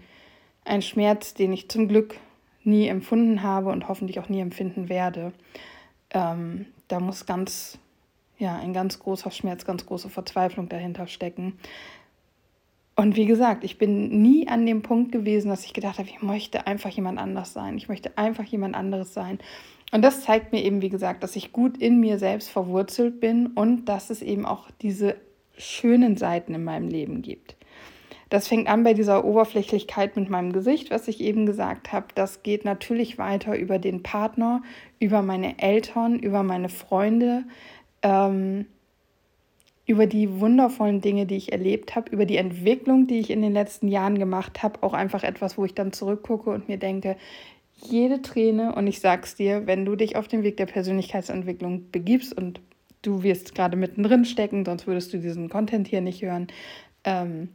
ein 0.66 0.82
Schmerz, 0.82 1.34
den 1.34 1.54
ich 1.54 1.70
zum 1.70 1.88
Glück 1.88 2.20
nie 2.64 2.88
empfunden 2.88 3.42
habe 3.42 3.70
und 3.70 3.88
hoffentlich 3.88 4.20
auch 4.20 4.30
nie 4.30 4.42
empfinden 4.42 4.90
werde. 4.90 5.32
Ähm, 6.12 6.66
da 6.88 7.00
muss 7.00 7.26
ganz 7.26 7.80
ja, 8.38 8.58
ein 8.58 8.74
ganz 8.74 9.00
großer 9.00 9.32
Schmerz, 9.32 9.66
ganz 9.66 9.86
große 9.86 10.10
Verzweiflung 10.10 10.70
dahinter 10.70 11.08
stecken. 11.08 11.58
Und 12.96 13.16
wie 13.18 13.26
gesagt, 13.26 13.64
ich 13.64 13.78
bin 13.78 14.22
nie 14.22 14.48
an 14.48 14.66
dem 14.66 14.82
Punkt 14.82 15.12
gewesen, 15.12 15.50
dass 15.50 15.66
ich 15.66 15.74
gedacht 15.74 16.00
habe, 16.00 16.08
ich 16.08 16.22
möchte 16.22 16.66
einfach 16.66 16.90
jemand 16.90 17.20
anders 17.20 17.52
sein. 17.52 17.78
Ich 17.78 17.90
möchte 17.90 18.18
einfach 18.18 18.46
jemand 18.46 18.76
anderes 18.76 19.14
sein. 19.14 19.40
Und 19.92 20.02
das 20.02 20.22
zeigt 20.22 20.54
mir 20.54 20.64
eben, 20.64 20.82
wie 20.82 20.90
gesagt, 20.90 21.22
dass 21.22 21.36
ich 21.36 21.52
gut 21.52 21.78
in 21.78 22.00
mir 22.00 22.20
selbst 22.20 22.50
verwurzelt 22.50 23.20
bin 23.20 23.48
und 23.48 23.86
dass 23.86 24.10
es 24.10 24.22
eben 24.22 24.46
auch 24.46 24.70
diese 24.82 25.16
schönen 25.58 26.18
Seiten 26.18 26.54
in 26.54 26.64
meinem 26.64 26.88
Leben 26.88 27.22
gibt. 27.22 27.56
Das 28.30 28.48
fängt 28.48 28.68
an 28.68 28.84
bei 28.84 28.94
dieser 28.94 29.24
Oberflächlichkeit 29.24 30.16
mit 30.16 30.30
meinem 30.30 30.52
Gesicht, 30.52 30.90
was 30.90 31.08
ich 31.08 31.22
eben 31.22 31.46
gesagt 31.46 31.94
habe. 31.94 32.08
Das 32.16 32.44
geht 32.44 32.66
natürlich 32.66 33.18
weiter 33.18 33.58
über 33.58 33.78
den 33.78 34.04
Partner, 34.04 34.64
über 35.00 35.22
meine 35.22 35.60
Eltern, 35.60 36.18
über 36.18 36.42
meine 36.42 36.70
Freunde, 36.70 37.44
ähm, 38.06 38.68
über 39.88 40.06
die 40.06 40.40
wundervollen 40.40 41.02
Dinge, 41.02 41.26
die 41.26 41.36
ich 41.36 41.52
erlebt 41.52 41.96
habe, 41.96 42.12
über 42.12 42.26
die 42.26 42.38
Entwicklung, 42.38 43.08
die 43.08 43.20
ich 43.20 43.32
in 43.32 43.42
den 43.42 43.54
letzten 43.54 43.88
Jahren 43.88 44.18
gemacht 44.18 44.64
habe, 44.64 44.82
auch 44.84 44.94
einfach 44.94 45.24
etwas, 45.24 45.58
wo 45.58 45.66
ich 45.66 45.74
dann 45.74 45.92
zurückgucke 45.92 46.52
und 46.52 46.68
mir 46.70 46.78
denke, 46.78 47.18
jede 47.74 48.22
Träne, 48.22 48.74
und 48.76 48.88
ich 48.88 49.00
sag's 49.00 49.36
dir, 49.36 49.68
wenn 49.68 49.86
du 49.86 49.96
dich 49.96 50.16
auf 50.16 50.28
den 50.28 50.44
Weg 50.44 50.58
der 50.58 50.68
Persönlichkeitsentwicklung 50.68 51.92
begibst 51.92 52.36
und 52.36 52.62
du 53.02 53.24
wirst 53.24 53.54
gerade 53.54 53.76
mittendrin 53.76 54.24
stecken, 54.24 54.66
sonst 54.66 54.88
würdest 54.88 55.12
du 55.14 55.18
diesen 55.18 55.50
Content 55.50 55.88
hier 55.88 56.02
nicht 56.02 56.22
hören, 56.22 56.48
ähm, 57.04 57.50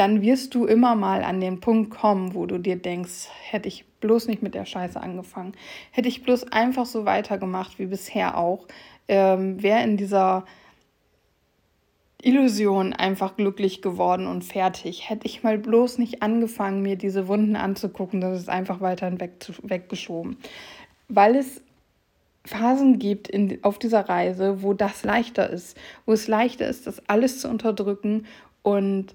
dann 0.00 0.22
wirst 0.22 0.54
du 0.54 0.64
immer 0.64 0.94
mal 0.94 1.22
an 1.22 1.42
den 1.42 1.60
Punkt 1.60 1.90
kommen, 1.90 2.34
wo 2.34 2.46
du 2.46 2.56
dir 2.56 2.76
denkst, 2.76 3.28
hätte 3.42 3.68
ich 3.68 3.84
bloß 4.00 4.28
nicht 4.28 4.42
mit 4.42 4.54
der 4.54 4.64
Scheiße 4.64 4.98
angefangen, 4.98 5.52
hätte 5.90 6.08
ich 6.08 6.22
bloß 6.22 6.52
einfach 6.52 6.86
so 6.86 7.04
weitergemacht 7.04 7.78
wie 7.78 7.84
bisher 7.84 8.38
auch, 8.38 8.66
ähm, 9.08 9.62
wäre 9.62 9.82
in 9.84 9.98
dieser 9.98 10.46
Illusion 12.22 12.94
einfach 12.94 13.36
glücklich 13.36 13.82
geworden 13.82 14.26
und 14.26 14.42
fertig. 14.42 15.10
Hätte 15.10 15.26
ich 15.26 15.42
mal 15.42 15.58
bloß 15.58 15.98
nicht 15.98 16.22
angefangen, 16.22 16.80
mir 16.80 16.96
diese 16.96 17.28
Wunden 17.28 17.54
anzugucken, 17.54 18.22
das 18.22 18.38
ist 18.38 18.48
einfach 18.48 18.80
weiterhin 18.80 19.20
weg, 19.20 19.32
weggeschoben. 19.62 20.38
Weil 21.08 21.36
es 21.36 21.60
Phasen 22.46 22.98
gibt 22.98 23.28
in, 23.28 23.62
auf 23.64 23.78
dieser 23.78 24.08
Reise, 24.08 24.62
wo 24.62 24.72
das 24.72 25.04
leichter 25.04 25.50
ist, 25.50 25.76
wo 26.06 26.14
es 26.14 26.26
leichter 26.26 26.66
ist, 26.68 26.86
das 26.86 27.06
alles 27.06 27.42
zu 27.42 27.50
unterdrücken 27.50 28.24
und 28.62 29.14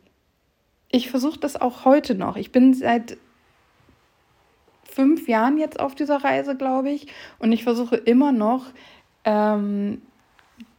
ich 0.90 1.10
versuche 1.10 1.40
das 1.40 1.60
auch 1.60 1.86
heute 1.86 2.16
noch. 2.16 2.38
Ich 2.38 2.52
bin 2.52 2.74
seit 2.74 3.18
fünf 4.84 5.28
Jahren 5.28 5.58
jetzt 5.58 5.80
auf 5.80 5.94
dieser 5.94 6.24
Reise, 6.24 6.56
glaube 6.56 6.90
ich. 6.90 7.08
Und 7.38 7.52
ich 7.52 7.64
versuche 7.64 7.98
immer 7.98 8.32
noch 8.32 8.68
ähm, 9.26 10.02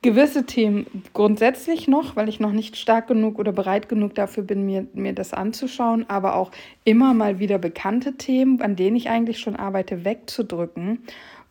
gewisse 0.00 0.46
Themen 0.46 0.86
grundsätzlich 1.12 1.88
noch, 1.88 2.16
weil 2.16 2.28
ich 2.28 2.40
noch 2.40 2.52
nicht 2.52 2.76
stark 2.76 3.08
genug 3.08 3.38
oder 3.38 3.52
bereit 3.52 3.88
genug 3.88 4.14
dafür 4.14 4.44
bin, 4.44 4.64
mir, 4.64 4.86
mir 4.94 5.12
das 5.12 5.34
anzuschauen, 5.34 6.08
aber 6.08 6.36
auch 6.36 6.50
immer 6.84 7.12
mal 7.12 7.38
wieder 7.38 7.58
bekannte 7.58 8.14
Themen, 8.14 8.62
an 8.62 8.76
denen 8.76 8.96
ich 8.96 9.10
eigentlich 9.10 9.38
schon 9.38 9.56
arbeite, 9.56 10.04
wegzudrücken 10.04 11.00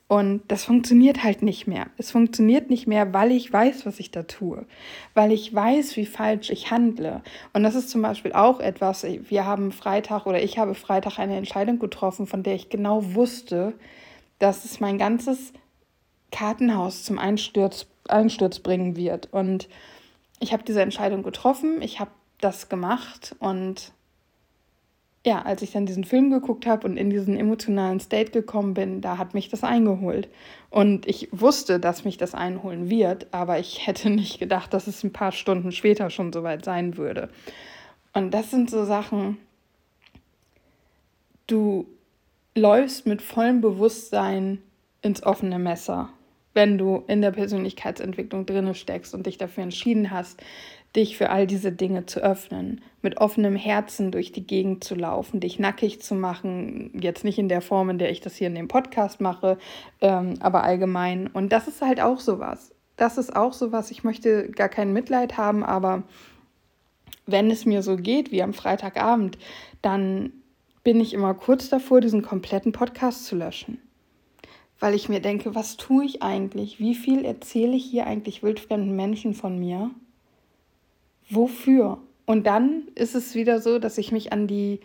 und 0.08 0.44
das 0.50 0.66
funktioniert 0.66 1.24
halt 1.24 1.42
nicht 1.42 1.66
mehr. 1.66 1.88
Es 1.98 2.12
funktioniert 2.12 2.70
nicht 2.70 2.86
mehr, 2.86 3.14
weil 3.14 3.32
ich 3.32 3.52
weiß, 3.52 3.88
was 3.88 4.00
ich 4.00 4.12
da 4.12 4.24
tue, 4.24 4.66
weil 5.16 5.32
ich 5.32 5.54
weiß, 5.54 5.98
wie 5.98 6.06
falsch 6.06 6.52
ich 6.52 6.70
handle. 6.70 7.24
Und 7.54 7.64
das 7.64 7.74
ist 7.74 7.90
zum 7.90 8.04
Beispiel 8.04 8.32
auch 8.34 8.60
etwas, 8.60 9.04
wir 9.04 9.46
haben 9.46 9.72
Freitag 9.72 10.28
oder 10.28 10.44
ich 10.44 10.60
habe 10.60 10.76
Freitag 10.76 11.18
eine 11.18 11.38
Entscheidung 11.38 11.80
getroffen, 11.80 12.28
von 12.28 12.44
der 12.44 12.54
ich 12.54 12.70
genau 12.70 13.16
wusste, 13.16 13.74
dass 14.38 14.64
es 14.64 14.80
mein 14.80 15.00
ganzes 15.00 15.54
Kartenhaus 16.32 17.04
zum 17.04 17.18
Einsturz, 17.18 17.88
Einsturz 18.08 18.60
bringen 18.60 18.96
wird. 18.96 19.30
Und 19.32 19.68
ich 20.40 20.54
habe 20.54 20.64
diese 20.64 20.82
Entscheidung 20.84 21.24
getroffen, 21.24 21.82
ich 21.82 22.00
habe 22.00 22.12
das 22.42 22.70
gemacht 22.70 23.36
und 23.40 23.92
ja, 25.26 25.42
als 25.42 25.64
ich 25.64 25.72
dann 25.72 25.88
diesen 25.88 26.04
Film 26.04 26.30
geguckt 26.30 26.68
habe 26.68 26.88
und 26.88 26.98
in 26.98 27.10
diesen 27.10 27.36
emotionalen 27.36 28.00
State 28.00 28.32
gekommen 28.32 28.76
bin, 28.76 29.02
da 29.02 29.18
hat 29.18 29.34
mich 29.34 29.50
das 29.50 29.64
eingeholt. 29.64 30.30
Und 30.70 31.08
ich 31.08 31.30
wusste, 31.32 31.80
dass 31.80 32.06
mich 32.06 32.18
das 32.18 32.36
einholen 32.36 32.92
wird, 32.92 33.28
aber 33.32 33.60
ich 33.60 33.88
hätte 33.88 34.10
nicht 34.12 34.40
gedacht, 34.40 34.74
dass 34.74 34.86
es 34.86 35.04
ein 35.04 35.12
paar 35.12 35.32
Stunden 35.32 35.72
später 35.72 36.12
schon 36.12 36.32
soweit 36.32 36.64
sein 36.64 36.96
würde. 36.96 37.30
Und 38.14 38.36
das 38.36 38.52
sind 38.52 38.70
so 38.70 38.86
Sachen, 38.86 39.38
du 41.48 41.88
läufst 42.54 43.08
mit 43.08 43.24
vollem 43.24 43.62
Bewusstsein 43.62 44.60
ins 45.02 45.24
offene 45.24 45.58
Messer, 45.58 46.10
wenn 46.54 46.78
du 46.78 47.04
in 47.08 47.22
der 47.22 47.32
Persönlichkeitsentwicklung 47.32 48.46
drinne 48.46 48.76
steckst 48.76 49.16
und 49.16 49.26
dich 49.26 49.40
dafür 49.40 49.64
entschieden 49.64 50.12
hast, 50.12 50.42
dich 50.96 51.18
für 51.18 51.30
all 51.30 51.48
diese 51.48 51.72
Dinge 51.72 52.06
zu 52.06 52.22
öffnen, 52.22 52.82
mit 53.02 53.18
offenem 53.18 53.56
Herzen 53.56 54.12
durch 54.12 54.32
die 54.32 54.46
Gegend 54.46 54.84
zu 54.84 54.96
laufen, 54.96 55.40
dich 55.40 55.60
nackig 55.60 56.02
zu 56.02 56.16
machen, 56.16 56.92
jetzt 57.00 57.24
nicht 57.24 57.38
in 57.38 57.50
der 57.50 57.62
Form, 57.62 57.90
in 57.90 57.98
der 57.98 58.12
ich 58.12 58.22
das 58.22 58.36
hier 58.36 58.48
in 58.48 58.56
dem 58.56 58.68
Podcast 58.68 59.22
mache, 59.22 59.58
ähm, 60.02 60.36
aber 60.40 60.64
allgemein. 60.64 61.28
Und 61.28 61.52
das 61.52 61.68
ist 61.68 61.82
halt 61.82 62.02
auch 62.02 62.20
sowas. 62.20 62.72
Das 62.98 63.18
ist 63.18 63.36
auch 63.36 63.54
sowas, 63.54 63.92
ich 63.92 64.04
möchte 64.04 64.50
gar 64.50 64.70
kein 64.70 64.94
Mitleid 64.94 65.38
haben, 65.38 65.64
aber 65.64 66.04
wenn 67.26 67.52
es 67.52 67.66
mir 67.66 67.82
so 67.82 67.98
geht 67.98 68.32
wie 68.32 68.44
am 68.44 68.54
Freitagabend, 68.54 69.38
dann 69.82 70.32
bin 70.84 71.02
ich 71.02 71.14
immer 71.14 71.34
kurz 71.34 71.70
davor, 71.70 72.00
diesen 72.00 72.22
kompletten 72.22 72.72
Podcast 72.72 73.26
zu 73.26 73.36
löschen. 73.36 73.80
Weil 74.80 74.94
ich 74.94 75.10
mir 75.10 75.20
denke, 75.20 75.56
was 75.56 75.78
tue 75.78 76.06
ich 76.06 76.22
eigentlich? 76.22 76.80
Wie 76.80 76.96
viel 76.96 77.26
erzähle 77.26 77.76
ich 77.76 77.86
hier 77.86 78.06
eigentlich 78.08 78.44
wildfremden 78.44 78.96
Menschen 78.96 79.34
von 79.34 79.58
mir? 79.58 79.92
Wofür? 81.30 82.00
Und 82.26 82.48
dann 82.48 82.84
ist 82.96 83.16
es 83.16 83.36
wieder 83.36 83.60
so, 83.60 83.80
dass 83.80 83.98
ich 83.98 84.12
mich 84.12 84.34
an 84.34 84.48
die, 84.48 84.80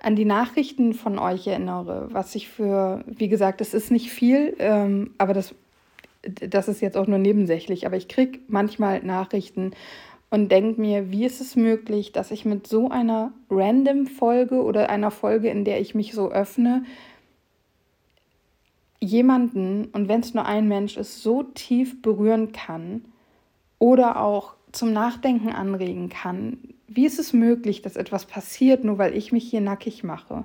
an 0.00 0.16
die 0.16 0.24
Nachrichten 0.24 0.92
von 0.94 1.18
euch 1.18 1.46
erinnere, 1.46 2.08
was 2.10 2.34
ich 2.34 2.48
für, 2.48 3.04
wie 3.06 3.28
gesagt, 3.28 3.60
es 3.60 3.74
ist 3.74 3.90
nicht 3.90 4.10
viel, 4.10 4.56
ähm, 4.58 5.14
aber 5.18 5.34
das, 5.34 5.54
das 6.22 6.68
ist 6.68 6.80
jetzt 6.80 6.96
auch 6.96 7.06
nur 7.06 7.18
nebensächlich, 7.18 7.86
aber 7.86 7.96
ich 7.96 8.08
kriege 8.08 8.40
manchmal 8.48 9.02
Nachrichten 9.02 9.72
und 10.30 10.50
denke 10.50 10.80
mir, 10.80 11.10
wie 11.10 11.24
ist 11.24 11.40
es 11.40 11.56
möglich, 11.56 12.12
dass 12.12 12.30
ich 12.30 12.44
mit 12.44 12.66
so 12.66 12.88
einer 12.88 13.32
random 13.50 14.06
Folge 14.06 14.62
oder 14.62 14.88
einer 14.88 15.10
Folge, 15.10 15.48
in 15.48 15.64
der 15.64 15.80
ich 15.80 15.94
mich 15.94 16.12
so 16.12 16.30
öffne, 16.30 16.84
jemanden, 19.00 19.86
und 19.92 20.08
wenn 20.08 20.20
es 20.20 20.34
nur 20.34 20.44
ein 20.44 20.68
Mensch 20.68 20.96
ist, 20.96 21.22
so 21.22 21.42
tief 21.42 22.00
berühren 22.02 22.52
kann 22.52 23.04
oder 23.78 24.20
auch 24.20 24.54
zum 24.72 24.92
Nachdenken 24.92 25.50
anregen 25.50 26.08
kann. 26.08 26.58
Wie 26.86 27.06
ist 27.06 27.18
es 27.18 27.32
möglich, 27.32 27.82
dass 27.82 27.96
etwas 27.96 28.26
passiert, 28.26 28.84
nur 28.84 28.98
weil 28.98 29.16
ich 29.16 29.32
mich 29.32 29.48
hier 29.48 29.60
nackig 29.60 30.04
mache? 30.04 30.44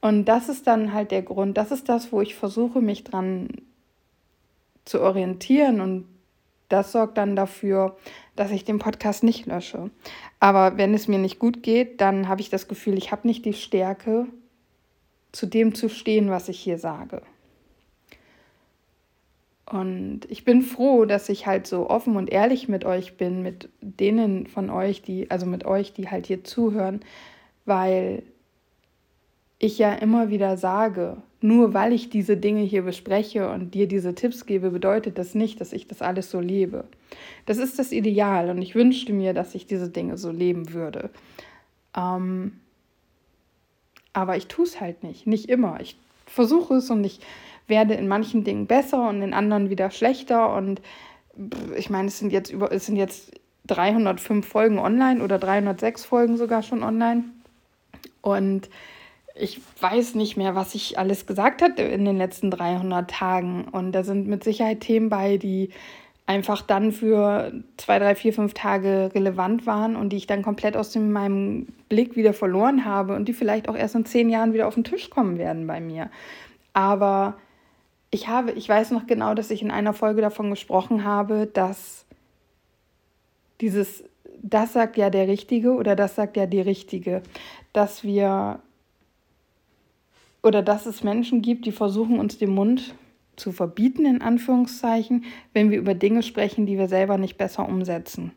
Und 0.00 0.24
das 0.24 0.48
ist 0.48 0.66
dann 0.66 0.92
halt 0.92 1.10
der 1.10 1.22
Grund, 1.22 1.56
das 1.56 1.70
ist 1.70 1.88
das, 1.88 2.12
wo 2.12 2.20
ich 2.20 2.34
versuche, 2.34 2.80
mich 2.80 3.04
dran 3.04 3.48
zu 4.84 5.00
orientieren 5.00 5.80
und 5.80 6.06
das 6.68 6.92
sorgt 6.92 7.18
dann 7.18 7.36
dafür, 7.36 7.96
dass 8.34 8.50
ich 8.50 8.64
den 8.64 8.78
Podcast 8.78 9.22
nicht 9.22 9.46
lösche. 9.46 9.90
Aber 10.40 10.78
wenn 10.78 10.94
es 10.94 11.06
mir 11.06 11.18
nicht 11.18 11.38
gut 11.38 11.62
geht, 11.62 12.00
dann 12.00 12.28
habe 12.28 12.40
ich 12.40 12.50
das 12.50 12.66
Gefühl, 12.66 12.96
ich 12.96 13.12
habe 13.12 13.28
nicht 13.28 13.44
die 13.44 13.52
Stärke, 13.52 14.26
zu 15.32 15.46
dem 15.46 15.74
zu 15.74 15.88
stehen, 15.88 16.30
was 16.30 16.48
ich 16.48 16.58
hier 16.58 16.78
sage. 16.78 17.22
Und 19.72 20.26
ich 20.28 20.44
bin 20.44 20.60
froh, 20.60 21.06
dass 21.06 21.30
ich 21.30 21.46
halt 21.46 21.66
so 21.66 21.88
offen 21.88 22.16
und 22.16 22.28
ehrlich 22.30 22.68
mit 22.68 22.84
euch 22.84 23.16
bin, 23.16 23.42
mit 23.42 23.70
denen 23.80 24.46
von 24.46 24.68
euch, 24.68 25.00
die, 25.00 25.30
also 25.30 25.46
mit 25.46 25.64
euch, 25.64 25.94
die 25.94 26.10
halt 26.10 26.26
hier 26.26 26.44
zuhören, 26.44 27.00
weil 27.64 28.22
ich 29.58 29.78
ja 29.78 29.94
immer 29.94 30.28
wieder 30.28 30.58
sage, 30.58 31.16
nur 31.40 31.72
weil 31.72 31.94
ich 31.94 32.10
diese 32.10 32.36
Dinge 32.36 32.60
hier 32.60 32.82
bespreche 32.82 33.48
und 33.48 33.72
dir 33.72 33.88
diese 33.88 34.14
Tipps 34.14 34.44
gebe, 34.44 34.68
bedeutet 34.68 35.16
das 35.16 35.34
nicht, 35.34 35.58
dass 35.62 35.72
ich 35.72 35.86
das 35.86 36.02
alles 36.02 36.30
so 36.30 36.38
lebe. 36.38 36.84
Das 37.46 37.56
ist 37.56 37.78
das 37.78 37.92
Ideal 37.92 38.50
und 38.50 38.60
ich 38.60 38.74
wünschte 38.74 39.14
mir, 39.14 39.32
dass 39.32 39.54
ich 39.54 39.66
diese 39.66 39.88
Dinge 39.88 40.18
so 40.18 40.30
leben 40.30 40.74
würde. 40.74 41.08
Ähm, 41.96 42.60
aber 44.12 44.36
ich 44.36 44.48
tue 44.48 44.66
es 44.66 44.82
halt 44.82 45.02
nicht, 45.02 45.26
nicht 45.26 45.48
immer. 45.48 45.80
Ich 45.80 45.96
versuche 46.26 46.74
es 46.74 46.90
und 46.90 47.04
ich 47.04 47.20
werde 47.72 47.94
in 47.94 48.06
manchen 48.06 48.44
Dingen 48.44 48.66
besser 48.66 49.08
und 49.08 49.22
in 49.22 49.32
anderen 49.32 49.70
wieder 49.70 49.90
schlechter. 49.90 50.54
Und 50.54 50.82
ich 51.74 51.88
meine, 51.88 52.08
es 52.08 52.18
sind 52.18 52.30
jetzt 52.30 52.50
über, 52.50 52.70
es 52.70 52.84
sind 52.84 52.96
jetzt 52.96 53.32
305 53.66 54.46
Folgen 54.46 54.78
online 54.78 55.24
oder 55.24 55.38
306 55.38 56.04
Folgen 56.04 56.36
sogar 56.36 56.62
schon 56.62 56.82
online. 56.82 57.24
Und 58.20 58.68
ich 59.34 59.62
weiß 59.80 60.16
nicht 60.16 60.36
mehr, 60.36 60.54
was 60.54 60.74
ich 60.74 60.98
alles 60.98 61.26
gesagt 61.26 61.62
habe 61.62 61.80
in 61.80 62.04
den 62.04 62.18
letzten 62.18 62.50
300 62.50 63.10
Tagen. 63.10 63.64
Und 63.72 63.92
da 63.92 64.04
sind 64.04 64.28
mit 64.28 64.44
Sicherheit 64.44 64.80
Themen 64.80 65.08
bei, 65.08 65.38
die 65.38 65.70
einfach 66.26 66.60
dann 66.60 66.92
für 66.92 67.52
zwei, 67.78 67.98
drei, 67.98 68.14
vier, 68.14 68.34
fünf 68.34 68.52
Tage 68.52 69.10
relevant 69.14 69.66
waren 69.66 69.96
und 69.96 70.10
die 70.10 70.18
ich 70.18 70.26
dann 70.26 70.42
komplett 70.42 70.76
aus 70.76 70.90
dem, 70.90 71.10
meinem 71.10 71.68
Blick 71.88 72.14
wieder 72.14 72.34
verloren 72.34 72.84
habe 72.84 73.16
und 73.16 73.26
die 73.26 73.32
vielleicht 73.32 73.68
auch 73.68 73.74
erst 73.74 73.94
in 73.94 74.04
zehn 74.04 74.28
Jahren 74.28 74.52
wieder 74.52 74.68
auf 74.68 74.74
den 74.74 74.84
Tisch 74.84 75.10
kommen 75.10 75.38
werden 75.38 75.66
bei 75.66 75.80
mir. 75.80 76.10
Aber 76.74 77.34
ich 78.12 78.28
habe, 78.28 78.52
ich 78.52 78.68
weiß 78.68 78.90
noch 78.92 79.06
genau, 79.06 79.34
dass 79.34 79.50
ich 79.50 79.62
in 79.62 79.70
einer 79.70 79.94
Folge 79.94 80.20
davon 80.20 80.50
gesprochen 80.50 81.02
habe, 81.02 81.46
dass 81.46 82.04
dieses, 83.60 84.04
das 84.42 84.74
sagt 84.74 84.98
ja 84.98 85.08
der 85.08 85.26
Richtige 85.28 85.72
oder 85.72 85.96
das 85.96 86.14
sagt 86.14 86.36
ja 86.36 86.46
die 86.46 86.60
Richtige, 86.60 87.22
dass 87.72 88.04
wir 88.04 88.60
oder 90.42 90.60
dass 90.62 90.86
es 90.86 91.02
Menschen 91.02 91.40
gibt, 91.40 91.64
die 91.66 91.72
versuchen, 91.72 92.18
uns 92.18 92.36
den 92.36 92.50
Mund 92.50 92.94
zu 93.36 93.50
verbieten, 93.50 94.04
in 94.04 94.20
Anführungszeichen, 94.20 95.24
wenn 95.54 95.70
wir 95.70 95.78
über 95.78 95.94
Dinge 95.94 96.22
sprechen, 96.22 96.66
die 96.66 96.76
wir 96.76 96.88
selber 96.88 97.16
nicht 97.16 97.38
besser 97.38 97.66
umsetzen. 97.66 98.32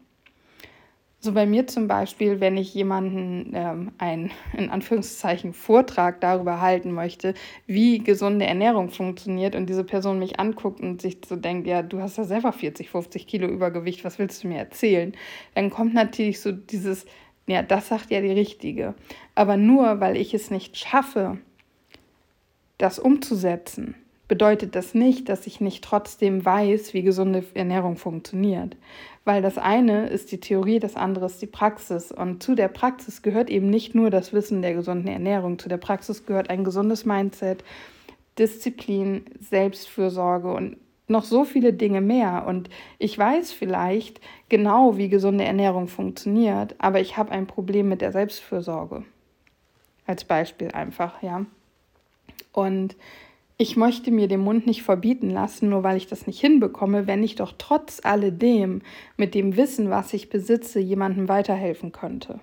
So 1.26 1.32
bei 1.32 1.48
mir 1.48 1.66
zum 1.66 1.88
Beispiel, 1.88 2.40
wenn 2.40 2.56
ich 2.56 2.76
jemanden 2.76 3.52
ähm, 3.56 3.92
einen, 3.98 4.30
in 4.56 4.70
Anführungszeichen, 4.70 5.54
Vortrag 5.54 6.22
darüber 6.22 6.62
halten 6.62 6.92
möchte, 6.92 7.34
wie 7.66 7.98
gesunde 7.98 8.46
Ernährung 8.46 8.92
funktioniert 8.92 9.56
und 9.56 9.66
diese 9.66 9.84
Person 9.84 10.20
mich 10.20 10.40
anguckt 10.40 10.82
und 10.82 11.02
sich 11.02 11.18
so 11.28 11.36
denkt, 11.36 11.66
ja, 11.66 11.82
du 11.82 12.00
hast 12.00 12.20
ja 12.20 12.26
selber 12.26 12.54
40, 12.54 12.92
50 12.92 13.26
Kilo 13.26 13.48
Übergewicht, 13.48 14.06
was 14.06 14.20
willst 14.20 14.44
du 14.44 14.50
mir 14.50 14.60
erzählen? 14.60 15.14
Dann 15.56 15.72
kommt 15.72 15.96
natürlich 15.96 16.42
so 16.42 16.52
dieses, 16.52 17.08
ja, 17.48 17.64
das 17.64 17.88
sagt 17.88 18.12
ja 18.12 18.22
die 18.22 18.32
Richtige. 18.32 18.94
Aber 19.34 19.58
nur 19.58 20.00
weil 20.02 20.18
ich 20.18 20.36
es 20.36 20.52
nicht 20.52 20.78
schaffe, 20.78 21.40
das 22.78 23.00
umzusetzen, 23.00 23.96
bedeutet 24.28 24.76
das 24.76 24.94
nicht, 24.94 25.30
dass 25.30 25.48
ich 25.48 25.62
nicht 25.62 25.84
trotzdem 25.84 26.44
weiß, 26.44 26.94
wie 26.94 27.04
gesunde 27.04 27.44
Ernährung 27.54 27.98
funktioniert. 27.98 28.76
Weil 29.24 29.42
das 29.42 29.58
eine 29.58 30.08
ist 30.08 30.32
die 30.32 30.40
Theorie, 30.40 30.80
das 30.80 30.96
andere 30.96 31.26
ist 31.26 31.42
die 31.42 31.48
Praxis. 31.48 32.12
Und 32.12 32.44
zu 32.44 32.56
der 32.56 32.68
Praxis 32.68 33.22
gehört 33.22 33.50
eben 33.50 33.70
nicht 33.70 33.96
nur 33.96 34.10
das 34.10 34.34
Wissen 34.34 34.62
der 34.62 34.74
gesunden 34.74 35.08
Ernährung, 35.08 35.60
zu 35.60 35.70
der 35.70 35.78
Praxis 35.78 36.26
gehört 36.26 36.50
ein 36.50 36.64
gesundes 36.64 37.06
Mindset, 37.06 37.64
Disziplin, 38.38 39.26
Selbstfürsorge 39.40 40.54
und 40.54 40.78
noch 41.08 41.24
so 41.24 41.44
viele 41.44 41.74
Dinge 41.74 42.02
mehr. 42.02 42.46
Und 42.48 42.70
ich 42.98 43.18
weiß 43.18 43.52
vielleicht 43.52 44.20
genau, 44.50 44.98
wie 44.98 45.10
gesunde 45.10 45.44
Ernährung 45.44 45.88
funktioniert, 45.88 46.76
aber 46.80 47.00
ich 47.00 47.18
habe 47.18 47.32
ein 47.32 47.48
Problem 47.48 47.90
mit 47.90 48.02
der 48.02 48.12
Selbstfürsorge. 48.12 49.04
Als 50.08 50.24
Beispiel 50.24 50.72
einfach, 50.72 51.22
ja. 51.24 51.46
Und 52.52 52.96
ich 53.58 53.78
möchte 53.78 54.12
mir 54.12 54.28
den 54.28 54.42
Mund 54.42 54.68
nicht 54.68 54.84
verbieten 54.84 55.30
lassen, 55.30 55.70
nur 55.70 55.84
weil 55.84 55.96
ich 55.96 56.08
das 56.08 56.28
nicht 56.28 56.42
hinbekomme, 56.42 57.08
wenn 57.08 57.24
ich 57.24 57.36
doch 57.36 57.54
trotz 57.58 58.02
alledem 58.04 58.82
mit 59.16 59.34
dem 59.34 59.56
Wissen, 59.56 59.90
was 59.90 60.14
ich 60.14 60.30
besitze, 60.30 60.80
jemandem 60.80 61.30
weiterhelfen 61.30 61.92
könnte. 61.92 62.40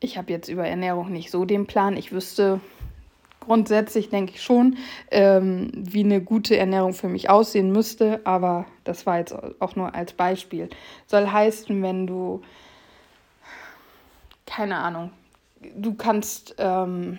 Ich 0.00 0.16
habe 0.16 0.32
jetzt 0.32 0.48
über 0.48 0.66
Ernährung 0.66 1.12
nicht 1.12 1.30
so 1.30 1.44
den 1.44 1.66
Plan. 1.66 1.96
Ich 1.96 2.10
wüsste 2.10 2.60
grundsätzlich, 3.38 4.08
denke 4.08 4.32
ich 4.34 4.42
schon, 4.42 4.78
ähm, 5.10 5.70
wie 5.74 6.02
eine 6.02 6.20
gute 6.20 6.56
Ernährung 6.56 6.94
für 6.94 7.08
mich 7.08 7.28
aussehen 7.28 7.70
müsste, 7.70 8.20
aber 8.24 8.66
das 8.84 9.04
war 9.04 9.18
jetzt 9.18 9.34
auch 9.60 9.76
nur 9.76 9.94
als 9.94 10.12
Beispiel. 10.14 10.70
Soll 11.06 11.26
heißen, 11.26 11.82
wenn 11.82 12.06
du, 12.06 12.42
keine 14.46 14.78
Ahnung, 14.78 15.10
du 15.76 15.94
kannst 15.94 16.54
ähm, 16.58 17.18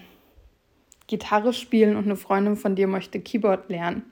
Gitarre 1.13 1.53
spielen 1.53 1.95
und 1.95 2.05
eine 2.05 2.15
Freundin 2.15 2.55
von 2.55 2.75
dir 2.75 2.87
möchte 2.87 3.19
Keyboard 3.19 3.69
lernen. 3.69 4.03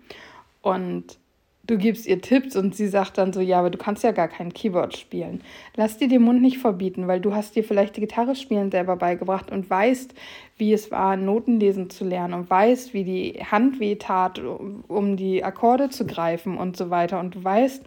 Und 0.61 1.17
du 1.65 1.77
gibst 1.77 2.05
ihr 2.05 2.21
Tipps 2.21 2.55
und 2.55 2.75
sie 2.75 2.87
sagt 2.87 3.17
dann 3.17 3.33
so, 3.33 3.41
ja, 3.41 3.57
aber 3.57 3.71
du 3.71 3.79
kannst 3.79 4.03
ja 4.03 4.11
gar 4.11 4.27
kein 4.27 4.53
Keyboard 4.53 4.95
spielen. 4.95 5.41
Lass 5.75 5.97
dir 5.97 6.07
den 6.07 6.21
Mund 6.21 6.43
nicht 6.43 6.59
verbieten, 6.59 7.07
weil 7.07 7.19
du 7.19 7.33
hast 7.33 7.55
dir 7.55 7.63
vielleicht 7.63 7.95
die 7.97 8.01
Gitarre 8.01 8.35
spielen 8.35 8.69
selber 8.69 8.97
beigebracht 8.97 9.51
und 9.51 9.67
weißt, 9.67 10.13
wie 10.57 10.73
es 10.73 10.91
war, 10.91 11.17
Noten 11.17 11.59
lesen 11.59 11.89
zu 11.89 12.03
lernen 12.03 12.35
und 12.35 12.49
weißt, 12.49 12.93
wie 12.93 13.03
die 13.03 13.43
Hand 13.43 13.79
weh 13.79 13.95
tat, 13.95 14.39
um 14.39 15.17
die 15.17 15.43
Akkorde 15.43 15.89
zu 15.89 16.05
greifen 16.05 16.57
und 16.57 16.77
so 16.77 16.91
weiter. 16.91 17.19
Und 17.19 17.33
du 17.33 17.43
weißt, 17.43 17.83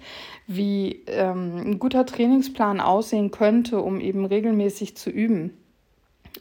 wie 0.48 1.04
ähm, 1.06 1.56
ein 1.56 1.78
guter 1.78 2.04
Trainingsplan 2.04 2.80
aussehen 2.80 3.30
könnte, 3.30 3.80
um 3.80 4.00
eben 4.00 4.24
regelmäßig 4.24 4.96
zu 4.96 5.10
üben. 5.10 5.52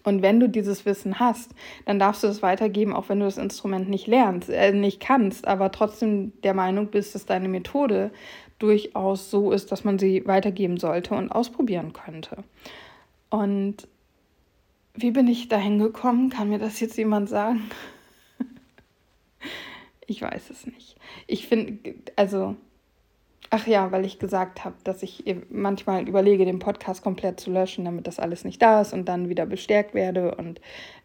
Und 0.04 0.22
wenn 0.22 0.40
du 0.40 0.50
dieses 0.50 0.86
Wissen 0.86 1.20
hast, 1.20 1.52
dann 1.86 1.98
darfst 1.98 2.24
du 2.24 2.28
es 2.28 2.42
weitergeben, 2.42 2.94
auch 2.94 3.10
wenn 3.10 3.20
du 3.20 3.26
das 3.26 3.38
Instrument 3.38 3.90
nicht 3.90 4.08
lernst, 4.08 4.50
äh, 4.50 4.74
nicht 4.74 5.00
kannst, 5.00 5.48
aber 5.48 5.72
trotzdem 5.72 6.34
der 6.44 6.54
Meinung 6.54 6.88
bist, 6.88 7.16
dass 7.16 7.26
deine 7.26 7.48
Methode 7.48 8.12
durchaus 8.60 9.32
so 9.32 9.52
ist, 9.52 9.72
dass 9.72 9.84
man 9.84 10.00
sie 10.00 10.26
weitergeben 10.26 10.78
sollte 10.78 11.16
und 11.16 11.32
ausprobieren 11.32 11.94
könnte. 11.94 12.44
Und 13.30 13.88
wie 14.94 15.12
bin 15.12 15.28
ich 15.28 15.48
dahin 15.48 15.80
gekommen? 15.80 16.30
Kann 16.30 16.50
mir 16.50 16.60
das 16.60 16.80
jetzt 16.80 16.98
jemand 16.98 17.30
sagen? 17.30 17.70
ich 20.08 20.22
weiß 20.22 20.50
es 20.50 20.68
nicht. 20.68 20.98
Ich 21.28 21.48
finde, 21.48 21.96
also 22.16 22.56
Ach 23.56 23.68
ja, 23.68 23.92
weil 23.92 24.04
ich 24.04 24.18
gesagt 24.18 24.66
habe, 24.66 24.74
dass 24.84 25.04
ich 25.04 25.24
manchmal 25.52 26.08
überlege, 26.10 26.44
den 26.44 26.58
Podcast 26.58 27.04
komplett 27.04 27.40
zu 27.40 27.52
löschen, 27.52 27.86
damit 27.86 28.08
das 28.08 28.20
alles 28.20 28.46
nicht 28.46 28.60
da 28.60 28.82
ist 28.82 28.94
und 28.94 29.06
dann 29.06 29.30
wieder 29.30 29.46
bestärkt 29.46 29.94
werde. 29.94 30.34
Und 30.34 30.60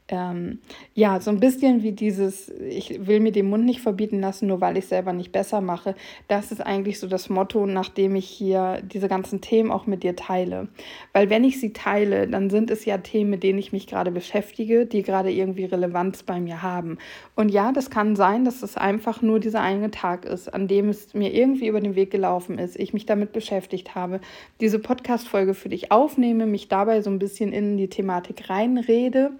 ähm, 0.08 0.60
ja, 0.94 1.20
so 1.20 1.30
ein 1.30 1.40
bisschen 1.40 1.82
wie 1.82 1.92
dieses, 1.92 2.48
ich 2.48 3.06
will 3.06 3.20
mir 3.20 3.32
den 3.32 3.48
Mund 3.48 3.64
nicht 3.64 3.80
verbieten 3.80 4.20
lassen, 4.20 4.46
nur 4.46 4.60
weil 4.60 4.76
ich 4.76 4.86
selber 4.86 5.12
nicht 5.12 5.32
besser 5.32 5.60
mache. 5.60 5.94
Das 6.28 6.50
ist 6.50 6.60
eigentlich 6.60 6.98
so 6.98 7.06
das 7.06 7.28
Motto, 7.28 7.66
nachdem 7.66 8.16
ich 8.16 8.28
hier 8.28 8.80
diese 8.82 9.08
ganzen 9.08 9.40
Themen 9.40 9.70
auch 9.70 9.86
mit 9.86 10.02
dir 10.02 10.16
teile. 10.16 10.68
Weil 11.12 11.30
wenn 11.30 11.44
ich 11.44 11.60
sie 11.60 11.72
teile, 11.72 12.26
dann 12.26 12.50
sind 12.50 12.70
es 12.70 12.84
ja 12.84 12.98
Themen, 12.98 13.30
mit 13.30 13.42
denen 13.42 13.58
ich 13.58 13.72
mich 13.72 13.86
gerade 13.86 14.10
beschäftige, 14.10 14.86
die 14.86 15.02
gerade 15.02 15.30
irgendwie 15.30 15.66
Relevanz 15.66 16.22
bei 16.22 16.40
mir 16.40 16.62
haben. 16.62 16.98
Und 17.34 17.50
ja, 17.50 17.72
das 17.72 17.90
kann 17.90 18.16
sein, 18.16 18.44
dass 18.44 18.62
es 18.62 18.76
einfach 18.76 19.20
nur 19.20 19.40
dieser 19.40 19.60
eine 19.60 19.90
Tag 19.90 20.24
ist, 20.24 20.52
an 20.52 20.68
dem 20.68 20.88
es 20.88 21.12
mir 21.14 21.34
irgendwie 21.34 21.68
über 21.68 21.80
den 21.80 21.94
Weg 21.94 22.10
gelaufen 22.10 22.58
ist, 22.58 22.78
ich 22.78 22.94
mich 22.94 23.06
damit 23.06 23.32
beschäftigt 23.32 23.94
habe, 23.94 24.20
diese 24.60 24.78
Podcast-Folge 24.78 25.54
für 25.54 25.68
dich 25.68 25.92
aufnehme, 25.92 26.46
mich 26.46 26.68
dabei 26.68 27.02
so 27.02 27.10
ein 27.10 27.18
bisschen 27.18 27.52
in 27.52 27.76
die 27.76 27.88
Thematik 27.88 28.48
reinrede 28.48 29.32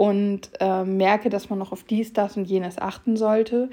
und 0.00 0.52
äh, 0.60 0.82
merke, 0.82 1.28
dass 1.28 1.50
man 1.50 1.58
noch 1.58 1.72
auf 1.72 1.84
dies, 1.84 2.14
das 2.14 2.38
und 2.38 2.46
jenes 2.46 2.78
achten 2.78 3.18
sollte. 3.18 3.68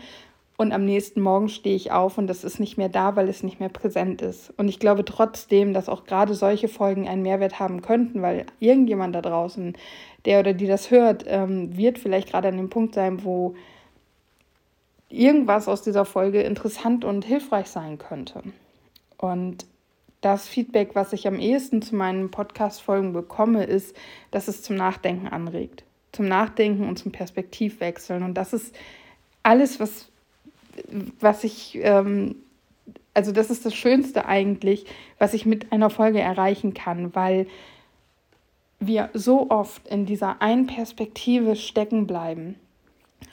Und 0.57 0.73
am 0.73 0.83
nächsten 0.83 1.21
Morgen 1.21 1.47
stehe 1.47 1.77
ich 1.77 1.93
auf 1.93 2.17
und 2.17 2.27
das 2.27 2.43
ist 2.43 2.59
nicht 2.59 2.77
mehr 2.77 2.89
da, 2.89 3.15
weil 3.15 3.29
es 3.29 3.43
nicht 3.43 3.61
mehr 3.61 3.69
präsent 3.69 4.21
ist. 4.21 4.53
Und 4.57 4.67
ich 4.67 4.77
glaube 4.77 5.05
trotzdem, 5.05 5.73
dass 5.73 5.87
auch 5.87 6.03
gerade 6.03 6.33
solche 6.33 6.67
Folgen 6.67 7.07
einen 7.07 7.21
Mehrwert 7.21 7.61
haben 7.61 7.81
könnten, 7.81 8.21
weil 8.21 8.45
irgendjemand 8.59 9.15
da 9.15 9.21
draußen, 9.21 9.77
der 10.25 10.41
oder 10.41 10.51
die 10.51 10.67
das 10.67 10.91
hört, 10.91 11.23
ähm, 11.27 11.77
wird 11.77 11.97
vielleicht 11.97 12.31
gerade 12.31 12.49
an 12.49 12.57
dem 12.57 12.69
Punkt 12.69 12.95
sein, 12.95 13.23
wo 13.23 13.55
irgendwas 15.07 15.69
aus 15.69 15.81
dieser 15.81 16.03
Folge 16.03 16.41
interessant 16.41 17.05
und 17.05 17.23
hilfreich 17.23 17.67
sein 17.67 17.99
könnte. 17.99 18.43
Und 19.17 19.65
das 20.19 20.45
Feedback, 20.49 20.89
was 20.93 21.13
ich 21.13 21.25
am 21.25 21.39
ehesten 21.39 21.81
zu 21.81 21.95
meinen 21.95 22.31
Podcast-Folgen 22.31 23.13
bekomme, 23.13 23.63
ist, 23.63 23.95
dass 24.31 24.49
es 24.49 24.61
zum 24.61 24.75
Nachdenken 24.75 25.29
anregt 25.29 25.86
zum 26.11 26.27
Nachdenken 26.27 26.87
und 26.87 26.97
zum 26.97 27.11
Perspektivwechseln. 27.11 28.23
Und 28.23 28.35
das 28.35 28.53
ist 28.53 28.75
alles, 29.43 29.79
was, 29.79 30.07
was 31.19 31.43
ich, 31.43 31.77
ähm, 31.81 32.35
also 33.13 33.31
das 33.31 33.49
ist 33.49 33.65
das 33.65 33.75
Schönste 33.75 34.25
eigentlich, 34.25 34.85
was 35.19 35.33
ich 35.33 35.45
mit 35.45 35.71
einer 35.71 35.89
Folge 35.89 36.19
erreichen 36.19 36.73
kann, 36.73 37.15
weil 37.15 37.47
wir 38.79 39.09
so 39.13 39.49
oft 39.49 39.87
in 39.87 40.05
dieser 40.05 40.41
einen 40.41 40.67
Perspektive 40.67 41.55
stecken 41.55 42.05
bleiben, 42.05 42.55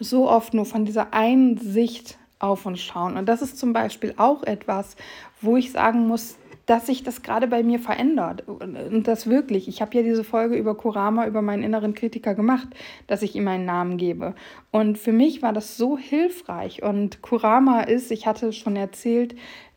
so 0.01 0.29
oft 0.29 0.55
nur 0.55 0.65
von 0.65 0.85
dieser 0.85 1.13
einen 1.13 1.59
Sicht 1.59 2.17
auf 2.39 2.67
uns 2.67 2.81
schauen. 2.81 3.17
Und 3.17 3.27
das 3.27 3.43
ist 3.43 3.59
zum 3.59 3.73
Beispiel 3.73 4.15
auch 4.17 4.43
etwas, 4.43 4.97
wo 5.41 5.57
ich 5.57 5.73
sagen 5.73 6.07
muss, 6.07 6.37
dass 6.67 6.87
sich 6.87 7.03
das 7.03 7.23
gerade 7.23 7.47
bei 7.47 7.63
mir 7.63 7.79
verändert. 7.79 8.49
Und 8.49 9.05
das 9.05 9.29
wirklich. 9.29 9.69
Ich 9.69 9.83
habe 9.83 9.97
ja 9.97 10.03
diese 10.03 10.25
Folge 10.25 10.57
über 10.57 10.75
Kurama, 10.75 11.27
über 11.27 11.43
meinen 11.43 11.63
inneren 11.63 11.95
Kritiker 11.95 12.35
gemacht, 12.35 12.69
dass 13.07 13.23
ich 13.23 13.35
ihm 13.35 13.49
einen 13.49 13.67
Namen 13.67 13.97
gebe. 13.97 14.35
Und 14.71 14.99
für 14.99 15.13
mich 15.13 15.43
war 15.43 15.53
das 15.53 15.77
so 15.77 15.99
hilfreich. 15.99 16.83
Und 16.83 17.23
Kurama 17.23 17.83
ist, 17.83 18.11
ich 18.11 18.27
hatte 18.27 18.53
schon 18.53 18.77
erzählt, 18.77 19.35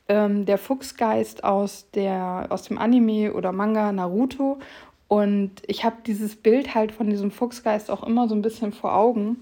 ähm, 0.08 0.46
der 0.46 0.58
Fuchsgeist 0.58 1.44
aus, 1.44 1.90
der, 1.92 2.48
aus 2.50 2.64
dem 2.64 2.78
Anime 2.78 3.34
oder 3.34 3.52
Manga 3.52 3.92
Naruto. 3.92 4.60
Und 5.08 5.52
ich 5.68 5.84
habe 5.84 5.98
dieses 6.06 6.36
Bild 6.36 6.76
halt 6.76 6.92
von 6.92 7.10
diesem 7.10 7.32
Fuchsgeist 7.32 7.90
auch 7.92 8.04
immer 8.04 8.28
so 8.28 8.36
ein 8.36 8.42
bisschen 8.42 8.74
vor 8.74 8.96
Augen, 8.96 9.40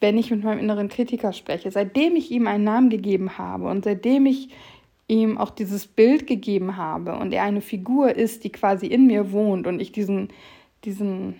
wenn 0.00 0.16
ich 0.18 0.30
mit 0.30 0.42
meinem 0.42 0.60
inneren 0.60 0.88
Kritiker 0.88 1.32
spreche. 1.32 1.70
Seitdem 1.70 2.16
ich 2.16 2.30
ihm 2.30 2.46
einen 2.46 2.64
Namen 2.64 2.90
gegeben 2.90 3.38
habe 3.38 3.68
und 3.68 3.84
seitdem 3.84 4.26
ich 4.26 4.48
ihm 5.10 5.38
auch 5.38 5.50
dieses 5.50 5.88
Bild 5.88 6.26
gegeben 6.28 6.76
habe 6.76 7.16
und 7.16 7.32
er 7.32 7.42
eine 7.42 7.60
Figur 7.60 8.14
ist, 8.14 8.44
die 8.44 8.52
quasi 8.52 8.86
in 8.86 9.06
mir 9.06 9.32
wohnt 9.32 9.66
und 9.66 9.80
ich 9.80 9.90
diesen, 9.90 10.28
diesen, 10.84 11.34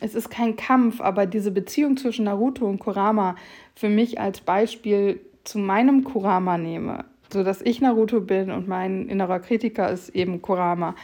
es 0.00 0.14
ist 0.14 0.28
kein 0.28 0.56
Kampf, 0.56 1.00
aber 1.00 1.24
diese 1.24 1.50
Beziehung 1.50 1.96
zwischen 1.96 2.26
Naruto 2.26 2.66
und 2.66 2.78
Kurama 2.78 3.36
für 3.74 3.88
mich 3.88 4.20
als 4.20 4.42
Beispiel 4.42 5.20
zu 5.44 5.58
meinem 5.58 6.04
Kurama 6.04 6.58
nehme, 6.58 7.06
so 7.32 7.42
dass 7.42 7.62
ich 7.62 7.80
Naruto 7.80 8.20
bin 8.20 8.50
und 8.50 8.68
mein 8.68 9.08
innerer 9.08 9.40
Kritiker 9.40 9.90
ist 9.90 10.10
eben 10.10 10.42
Kurama. 10.42 10.94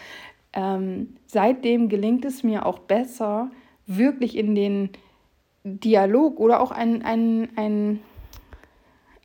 Ähm, 0.52 1.16
seitdem 1.26 1.88
gelingt 1.88 2.26
es 2.26 2.42
mir 2.42 2.66
auch 2.66 2.80
besser, 2.80 3.50
wirklich 3.86 4.36
in 4.36 4.54
den 4.54 4.90
Dialog 5.64 6.40
oder 6.40 6.60
auch 6.60 6.72
ein, 6.72 7.02
ein, 7.02 7.48
ein 7.56 8.00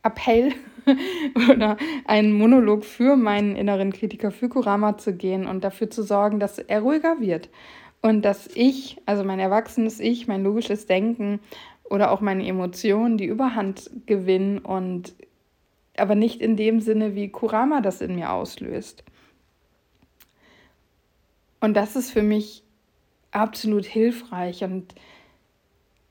Appell 0.02 0.54
oder 1.50 1.76
einen 2.04 2.32
Monolog 2.32 2.84
für 2.84 3.16
meinen 3.16 3.56
inneren 3.56 3.92
Kritiker, 3.92 4.30
für 4.30 4.48
Kurama 4.48 4.98
zu 4.98 5.14
gehen 5.14 5.46
und 5.46 5.64
dafür 5.64 5.90
zu 5.90 6.02
sorgen, 6.02 6.40
dass 6.40 6.58
er 6.58 6.80
ruhiger 6.80 7.20
wird. 7.20 7.48
Und 8.02 8.22
dass 8.22 8.48
ich, 8.54 8.98
also 9.06 9.24
mein 9.24 9.40
erwachsenes 9.40 10.00
Ich, 10.00 10.28
mein 10.28 10.44
logisches 10.44 10.86
Denken 10.86 11.40
oder 11.84 12.10
auch 12.12 12.20
meine 12.20 12.46
Emotionen 12.46 13.18
die 13.18 13.26
Überhand 13.26 13.90
gewinnen 14.06 14.58
und 14.58 15.14
aber 15.96 16.14
nicht 16.14 16.40
in 16.40 16.56
dem 16.56 16.80
Sinne, 16.80 17.14
wie 17.14 17.30
Kurama 17.30 17.80
das 17.80 18.00
in 18.00 18.16
mir 18.16 18.30
auslöst. 18.30 19.02
Und 21.60 21.74
das 21.74 21.96
ist 21.96 22.10
für 22.10 22.22
mich 22.22 22.62
absolut 23.30 23.84
hilfreich 23.84 24.62
und 24.62 24.94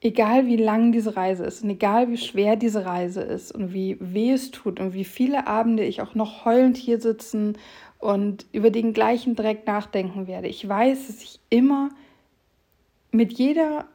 egal 0.06 0.46
wie 0.46 0.56
lang 0.56 0.91
diese 0.91 1.18
Reise 1.18 1.46
ist 1.46 1.63
und 1.63 1.72
egal 1.72 2.12
wie 2.12 2.18
schwer 2.18 2.56
diese 2.56 2.86
Reise 2.86 3.22
ist 3.22 3.52
und 3.52 3.74
wie 3.74 3.98
weh 4.00 4.32
es 4.32 4.52
tut 4.52 4.80
und 4.80 4.94
wie 4.94 5.04
viele 5.04 5.48
Abende 5.48 5.84
ich 5.84 6.02
auch 6.02 6.13
noch 6.13 6.46
heulend 6.46 6.78
hier 6.78 7.02
sitzen 7.02 7.58
und 7.98 8.46
über 8.52 8.70
den 8.70 8.94
gleichen 8.94 9.36
Dreck 9.36 9.65
nachdenken 9.65 10.28
werde, 10.28 10.48
ich 10.48 10.68
weiß, 10.68 11.08
dass 11.08 11.24
ich 11.24 11.39
immer 11.50 11.89
mit 13.12 13.34
jeder 13.34 13.86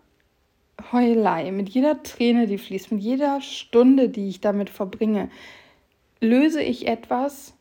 Heulei, 0.90 1.52
mit 1.52 1.68
jeder 1.68 2.02
Träne, 2.02 2.48
die 2.48 2.58
fließt, 2.58 2.90
mit 2.90 3.02
jeder 3.02 3.40
Stunde, 3.40 4.08
die 4.08 4.28
ich 4.28 4.40
damit 4.40 4.68
verbringe, 4.68 5.30
löse 6.20 6.60
ich 6.60 6.88
etwas 6.88 7.54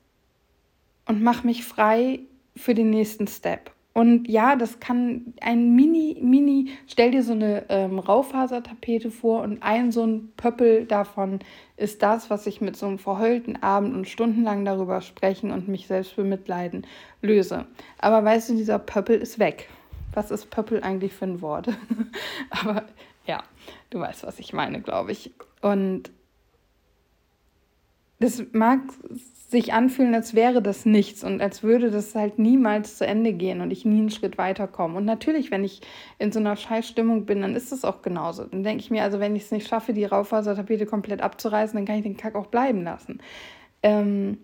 und 1.06 1.22
mache 1.22 1.46
mich 1.46 1.64
frei 1.64 2.22
für 2.56 2.74
den 2.74 2.90
nächsten 2.90 3.28
Step. 3.28 3.72
Und 3.93 4.30
ja, 4.30 4.56
das 4.56 4.80
kann 4.80 5.34
ein 5.41 5.75
Mini, 5.75 6.17
Mini, 6.21 6.69
stell 6.88 7.12
dir 7.12 7.23
so 7.23 7.34
eine 7.34 7.65
ähm, 7.69 7.97
Raufasertapete 7.97 9.10
vor 9.10 9.41
und 9.41 9.63
ein 9.63 9.91
so 9.91 10.06
ein 10.06 10.32
Pöppel 10.38 10.86
davon 10.86 11.39
ist 11.75 12.04
das, 12.04 12.30
was 12.30 12.45
ich 12.45 12.62
mit 12.62 12.78
so 12.78 12.86
einem 12.86 12.99
verheulten 12.99 13.62
Abend 13.63 13.95
und 13.95 14.08
stundenlang 14.08 14.63
darüber 14.63 15.02
sprechen 15.02 15.52
und 15.52 15.67
mich 15.67 15.88
selbst 15.88 16.15
bemitleiden 16.15 16.86
löse. 17.21 17.65
Aber 17.97 18.23
weißt 18.23 18.49
du, 18.49 18.56
dieser 18.56 18.80
Pöppel 18.80 19.19
ist 19.19 19.39
weg. 19.39 19.67
Was 20.13 20.32
ist 20.32 20.49
Pöppel 20.49 20.84
eigentlich 20.84 21.13
für 21.13 21.25
ein 21.25 21.41
Wort? 21.41 21.69
Aber 22.52 22.84
ja, 23.25 23.43
du 23.89 23.99
weißt, 23.99 24.23
was 24.23 24.39
ich 24.39 24.54
meine, 24.54 24.82
glaube 24.82 25.12
ich. 25.12 25.32
Und 25.62 26.12
das 28.19 28.43
mag 28.51 28.82
sich 29.49 29.73
anfühlen, 29.73 30.13
als 30.13 30.36
wäre 30.36 30.62
das 30.62 30.86
nichts 30.86 31.23
und 31.23 31.41
als 31.41 31.63
würde 31.63 31.89
das 31.89 32.13
halt 32.13 32.38
niemals 32.38 32.97
zu 32.97 33.08
Ende 33.08 33.34
gehen 33.34 33.62
und 33.62 33.71
ich 33.71 33.84
nie 33.84 33.97
einen 33.97 34.12
Schritt 34.12 34.38
weiterkomme. 34.38 34.97
Und 34.97 35.05
natürlich, 35.05 35.49
wenn 35.49 35.63
ich 35.63 35.82
in 36.19 36.32
so 36.32 36.39
einer 36.39 36.55
Scheißstimmung 36.55 37.25
bin, 37.25 37.41
dann 37.41 37.55
ist 37.55 37.71
das 37.71 37.84
auch 37.84 38.03
genauso. 38.03 38.43
Dann 38.43 38.63
denke 38.63 38.84
ich 38.84 38.91
mir, 38.91 39.01
also 39.03 39.19
wenn 39.19 39.36
ich 39.36 39.43
es 39.43 39.51
nicht 39.51 39.67
schaffe, 39.67 39.93
die 39.93 40.05
Raufasertapete 40.05 40.86
komplett 40.86 41.21
abzureißen, 41.21 41.75
dann 41.75 41.86
kann 41.86 41.97
ich 41.97 42.03
den 42.03 42.17
Kack 42.17 42.36
auch 42.36 42.47
bleiben 42.47 42.84
lassen. 42.84 43.21
Ähm, 43.82 44.38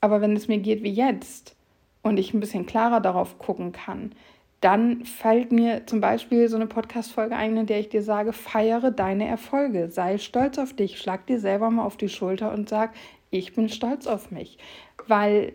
aber 0.00 0.20
wenn 0.20 0.36
es 0.36 0.46
mir 0.46 0.58
geht 0.58 0.84
wie 0.84 0.92
jetzt 0.92 1.56
und 2.02 2.16
ich 2.16 2.32
ein 2.32 2.40
bisschen 2.40 2.66
klarer 2.66 3.00
darauf 3.00 3.38
gucken 3.38 3.72
kann, 3.72 4.12
dann 4.60 5.04
fällt 5.04 5.52
mir 5.52 5.86
zum 5.86 6.00
Beispiel 6.00 6.48
so 6.48 6.56
eine 6.56 6.66
Podcast-Folge 6.66 7.34
ein, 7.34 7.56
in 7.56 7.66
der 7.66 7.80
ich 7.80 7.88
dir 7.88 8.02
sage, 8.02 8.32
feiere 8.32 8.90
deine 8.90 9.26
Erfolge, 9.26 9.90
sei 9.90 10.18
stolz 10.18 10.58
auf 10.58 10.74
dich, 10.74 10.98
schlag 10.98 11.26
dir 11.26 11.40
selber 11.40 11.70
mal 11.70 11.84
auf 11.84 11.96
die 11.96 12.10
Schulter 12.10 12.52
und 12.52 12.68
sag, 12.68 12.92
ich 13.30 13.54
bin 13.54 13.68
stolz 13.68 14.06
auf 14.06 14.30
mich. 14.30 14.58
Weil 15.06 15.54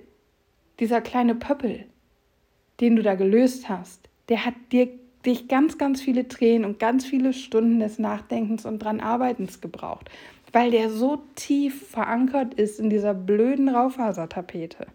dieser 0.80 1.02
kleine 1.02 1.36
Pöppel, 1.36 1.86
den 2.80 2.96
du 2.96 3.04
da 3.04 3.14
gelöst 3.16 3.70
hast, 3.70 4.10
der 4.30 4.44
hat 4.44 4.56
dir 4.72 4.90
dich 5.26 5.48
ganz, 5.48 5.78
ganz 5.78 6.02
viele 6.02 6.28
Tränen 6.28 6.66
und 6.66 6.80
ganz 6.80 7.06
viele 7.06 7.34
Stunden 7.34 7.80
des 7.80 8.00
Nachdenkens 8.00 8.66
und 8.66 8.80
dran 8.80 9.00
Arbeitens 9.00 9.62
gebraucht, 9.62 10.10
weil 10.52 10.72
der 10.72 10.90
so 10.90 11.24
tief 11.36 11.90
verankert 11.90 12.56
ist 12.56 12.80
in 12.80 12.90
dieser 12.90 13.14
blöden 13.14 13.70
Raufasertapete. 13.70 14.88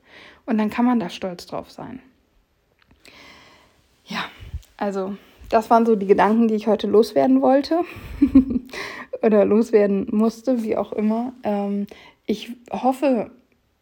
Und 0.47 0.59
dann 0.59 0.71
kann 0.71 0.85
man 0.85 1.01
da 1.01 1.11
stolz 1.11 1.47
drauf 1.47 1.71
sein. 1.71 2.01
Also 4.81 5.15
das 5.51 5.69
waren 5.69 5.85
so 5.85 5.95
die 5.95 6.07
Gedanken, 6.07 6.49
die 6.49 6.55
ich 6.55 6.67
heute 6.67 6.87
loswerden 6.87 7.43
wollte 7.43 7.81
oder 9.23 9.45
loswerden 9.45 10.09
musste, 10.11 10.63
wie 10.63 10.77
auch 10.77 10.93
immer. 10.93 11.35
Ähm, 11.45 11.87
ich 12.27 12.53
hoffe, 12.73 13.31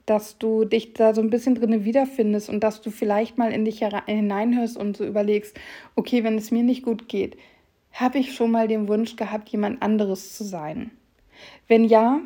dass 0.06 0.38
du 0.38 0.64
dich 0.64 0.94
da 0.94 1.14
so 1.14 1.20
ein 1.20 1.30
bisschen 1.30 1.54
drin 1.54 1.84
wiederfindest 1.84 2.48
und 2.48 2.60
dass 2.60 2.80
du 2.80 2.90
vielleicht 2.90 3.38
mal 3.38 3.52
in 3.52 3.64
dich 3.64 3.84
hineinhörst 4.06 4.76
und 4.76 4.96
so 4.96 5.04
überlegst, 5.04 5.56
okay, 5.94 6.24
wenn 6.24 6.36
es 6.36 6.50
mir 6.50 6.62
nicht 6.62 6.82
gut 6.82 7.08
geht, 7.08 7.36
habe 7.92 8.18
ich 8.18 8.34
schon 8.34 8.50
mal 8.50 8.66
den 8.66 8.88
Wunsch 8.88 9.16
gehabt, 9.16 9.50
jemand 9.50 9.82
anderes 9.82 10.36
zu 10.36 10.44
sein? 10.44 10.90
Wenn 11.68 11.84
ja, 11.84 12.20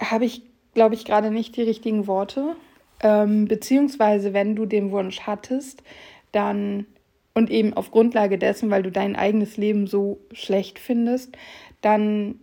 habe 0.00 0.24
ich, 0.24 0.42
glaube 0.72 0.94
ich, 0.94 1.04
gerade 1.04 1.30
nicht 1.30 1.56
die 1.56 1.62
richtigen 1.62 2.06
Worte. 2.06 2.56
Ähm, 3.00 3.46
beziehungsweise, 3.46 4.32
wenn 4.32 4.56
du 4.56 4.66
den 4.66 4.92
Wunsch 4.92 5.20
hattest, 5.22 5.82
dann 6.34 6.86
und 7.34 7.50
eben 7.50 7.74
auf 7.74 7.90
Grundlage 7.90 8.38
dessen, 8.38 8.70
weil 8.70 8.82
du 8.82 8.92
dein 8.92 9.16
eigenes 9.16 9.56
Leben 9.56 9.86
so 9.86 10.20
schlecht 10.32 10.78
findest, 10.78 11.36
dann 11.80 12.40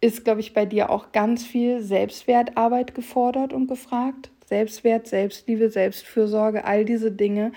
ist, 0.00 0.24
glaube 0.24 0.40
ich, 0.40 0.54
bei 0.54 0.66
dir 0.66 0.90
auch 0.90 1.12
ganz 1.12 1.44
viel 1.44 1.80
Selbstwertarbeit 1.82 2.94
gefordert 2.94 3.52
und 3.52 3.68
gefragt. 3.68 4.30
Selbstwert, 4.46 5.06
Selbstliebe, 5.06 5.70
Selbstfürsorge, 5.70 6.64
all 6.64 6.84
diese 6.84 7.10
Dinge 7.10 7.52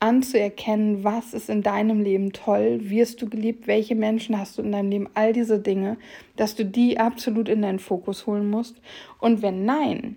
anzuerkennen, 0.00 1.02
was 1.02 1.34
ist 1.34 1.50
in 1.50 1.62
deinem 1.62 2.00
Leben 2.02 2.32
toll, 2.32 2.78
wirst 2.82 3.20
du 3.20 3.28
geliebt, 3.28 3.66
welche 3.66 3.96
Menschen 3.96 4.38
hast 4.38 4.58
du 4.58 4.62
in 4.62 4.70
deinem 4.70 4.90
Leben, 4.90 5.08
all 5.14 5.32
diese 5.32 5.58
Dinge, 5.58 5.96
dass 6.36 6.54
du 6.54 6.64
die 6.64 7.00
absolut 7.00 7.48
in 7.48 7.62
deinen 7.62 7.80
Fokus 7.80 8.26
holen 8.26 8.48
musst. 8.48 8.80
Und 9.18 9.42
wenn 9.42 9.64
nein, 9.64 10.16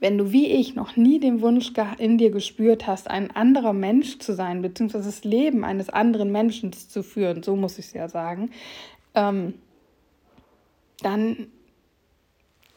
wenn 0.00 0.18
du 0.18 0.32
wie 0.32 0.46
ich 0.46 0.74
noch 0.74 0.96
nie 0.96 1.18
den 1.18 1.40
Wunsch 1.40 1.72
in 1.98 2.18
dir 2.18 2.30
gespürt 2.30 2.86
hast, 2.86 3.08
ein 3.08 3.30
anderer 3.30 3.72
Mensch 3.72 4.18
zu 4.18 4.34
sein, 4.34 4.62
beziehungsweise 4.62 5.06
das 5.06 5.24
Leben 5.24 5.64
eines 5.64 5.88
anderen 5.88 6.30
Menschen 6.30 6.72
zu 6.72 7.02
führen, 7.02 7.42
so 7.42 7.56
muss 7.56 7.78
ich 7.78 7.86
es 7.86 7.92
ja 7.94 8.08
sagen, 8.08 8.50
ähm, 9.14 9.54
dann 11.02 11.48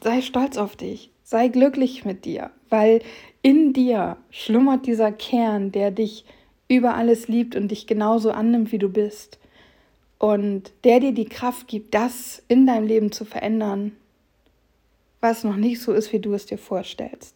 sei 0.00 0.20
stolz 0.20 0.56
auf 0.56 0.76
dich, 0.76 1.10
sei 1.22 1.48
glücklich 1.48 2.04
mit 2.04 2.24
dir, 2.24 2.50
weil 2.68 3.02
in 3.42 3.72
dir 3.72 4.16
schlummert 4.30 4.86
dieser 4.86 5.12
Kern, 5.12 5.72
der 5.72 5.90
dich 5.90 6.24
über 6.68 6.94
alles 6.94 7.28
liebt 7.28 7.54
und 7.54 7.68
dich 7.68 7.86
genauso 7.86 8.30
annimmt, 8.30 8.72
wie 8.72 8.78
du 8.78 8.88
bist. 8.88 9.38
Und 10.18 10.72
der 10.84 11.00
dir 11.00 11.12
die 11.12 11.24
Kraft 11.24 11.66
gibt, 11.66 11.94
das 11.94 12.42
in 12.46 12.66
deinem 12.66 12.86
Leben 12.86 13.10
zu 13.10 13.24
verändern, 13.24 13.92
was 15.22 15.44
noch 15.44 15.56
nicht 15.56 15.80
so 15.80 15.92
ist, 15.92 16.12
wie 16.12 16.18
du 16.18 16.34
es 16.34 16.44
dir 16.44 16.58
vorstellst. 16.58 17.34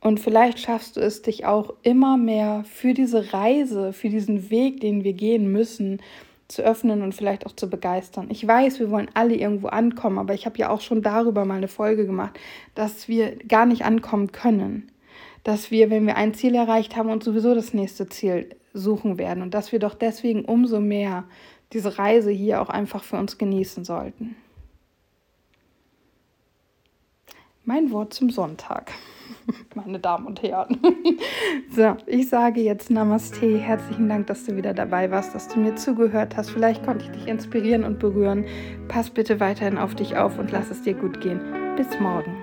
Und 0.00 0.18
vielleicht 0.18 0.58
schaffst 0.58 0.96
du 0.96 1.00
es, 1.00 1.22
dich 1.22 1.46
auch 1.46 1.74
immer 1.82 2.16
mehr 2.16 2.64
für 2.68 2.92
diese 2.92 3.32
Reise, 3.32 3.92
für 3.92 4.08
diesen 4.08 4.50
Weg, 4.50 4.80
den 4.80 5.04
wir 5.04 5.12
gehen 5.12 5.52
müssen, 5.52 6.02
zu 6.48 6.62
öffnen 6.62 7.02
und 7.02 7.14
vielleicht 7.14 7.46
auch 7.46 7.52
zu 7.52 7.70
begeistern. 7.70 8.26
Ich 8.28 8.46
weiß, 8.46 8.80
wir 8.80 8.90
wollen 8.90 9.08
alle 9.14 9.36
irgendwo 9.36 9.68
ankommen, 9.68 10.18
aber 10.18 10.34
ich 10.34 10.44
habe 10.44 10.58
ja 10.58 10.70
auch 10.70 10.80
schon 10.80 11.02
darüber 11.02 11.44
mal 11.44 11.56
eine 11.56 11.68
Folge 11.68 12.04
gemacht, 12.04 12.38
dass 12.74 13.08
wir 13.08 13.36
gar 13.36 13.64
nicht 13.64 13.84
ankommen 13.84 14.32
können. 14.32 14.90
Dass 15.44 15.70
wir, 15.70 15.88
wenn 15.88 16.06
wir 16.06 16.16
ein 16.16 16.34
Ziel 16.34 16.54
erreicht 16.54 16.96
haben, 16.96 17.08
uns 17.08 17.24
sowieso 17.24 17.54
das 17.54 17.72
nächste 17.72 18.08
Ziel 18.08 18.50
suchen 18.74 19.18
werden 19.18 19.42
und 19.42 19.54
dass 19.54 19.72
wir 19.72 19.78
doch 19.78 19.94
deswegen 19.94 20.44
umso 20.44 20.80
mehr 20.80 21.24
diese 21.72 21.98
Reise 21.98 22.30
hier 22.30 22.60
auch 22.60 22.68
einfach 22.68 23.04
für 23.04 23.16
uns 23.16 23.38
genießen 23.38 23.84
sollten. 23.84 24.36
Mein 27.64 27.92
Wort 27.92 28.12
zum 28.12 28.30
Sonntag, 28.30 28.90
meine 29.76 30.00
Damen 30.00 30.26
und 30.26 30.42
Herren. 30.42 30.80
so, 31.70 31.96
ich 32.06 32.28
sage 32.28 32.60
jetzt 32.60 32.90
Namaste. 32.90 33.56
Herzlichen 33.56 34.08
Dank, 34.08 34.26
dass 34.26 34.44
du 34.44 34.56
wieder 34.56 34.74
dabei 34.74 35.12
warst, 35.12 35.32
dass 35.32 35.46
du 35.46 35.60
mir 35.60 35.76
zugehört 35.76 36.36
hast. 36.36 36.50
Vielleicht 36.50 36.84
konnte 36.84 37.04
ich 37.04 37.12
dich 37.12 37.28
inspirieren 37.28 37.84
und 37.84 38.00
berühren. 38.00 38.46
Pass 38.88 39.10
bitte 39.10 39.38
weiterhin 39.38 39.78
auf 39.78 39.94
dich 39.94 40.16
auf 40.16 40.40
und 40.40 40.50
lass 40.50 40.70
es 40.70 40.82
dir 40.82 40.94
gut 40.94 41.20
gehen. 41.20 41.40
Bis 41.76 42.00
morgen. 42.00 42.41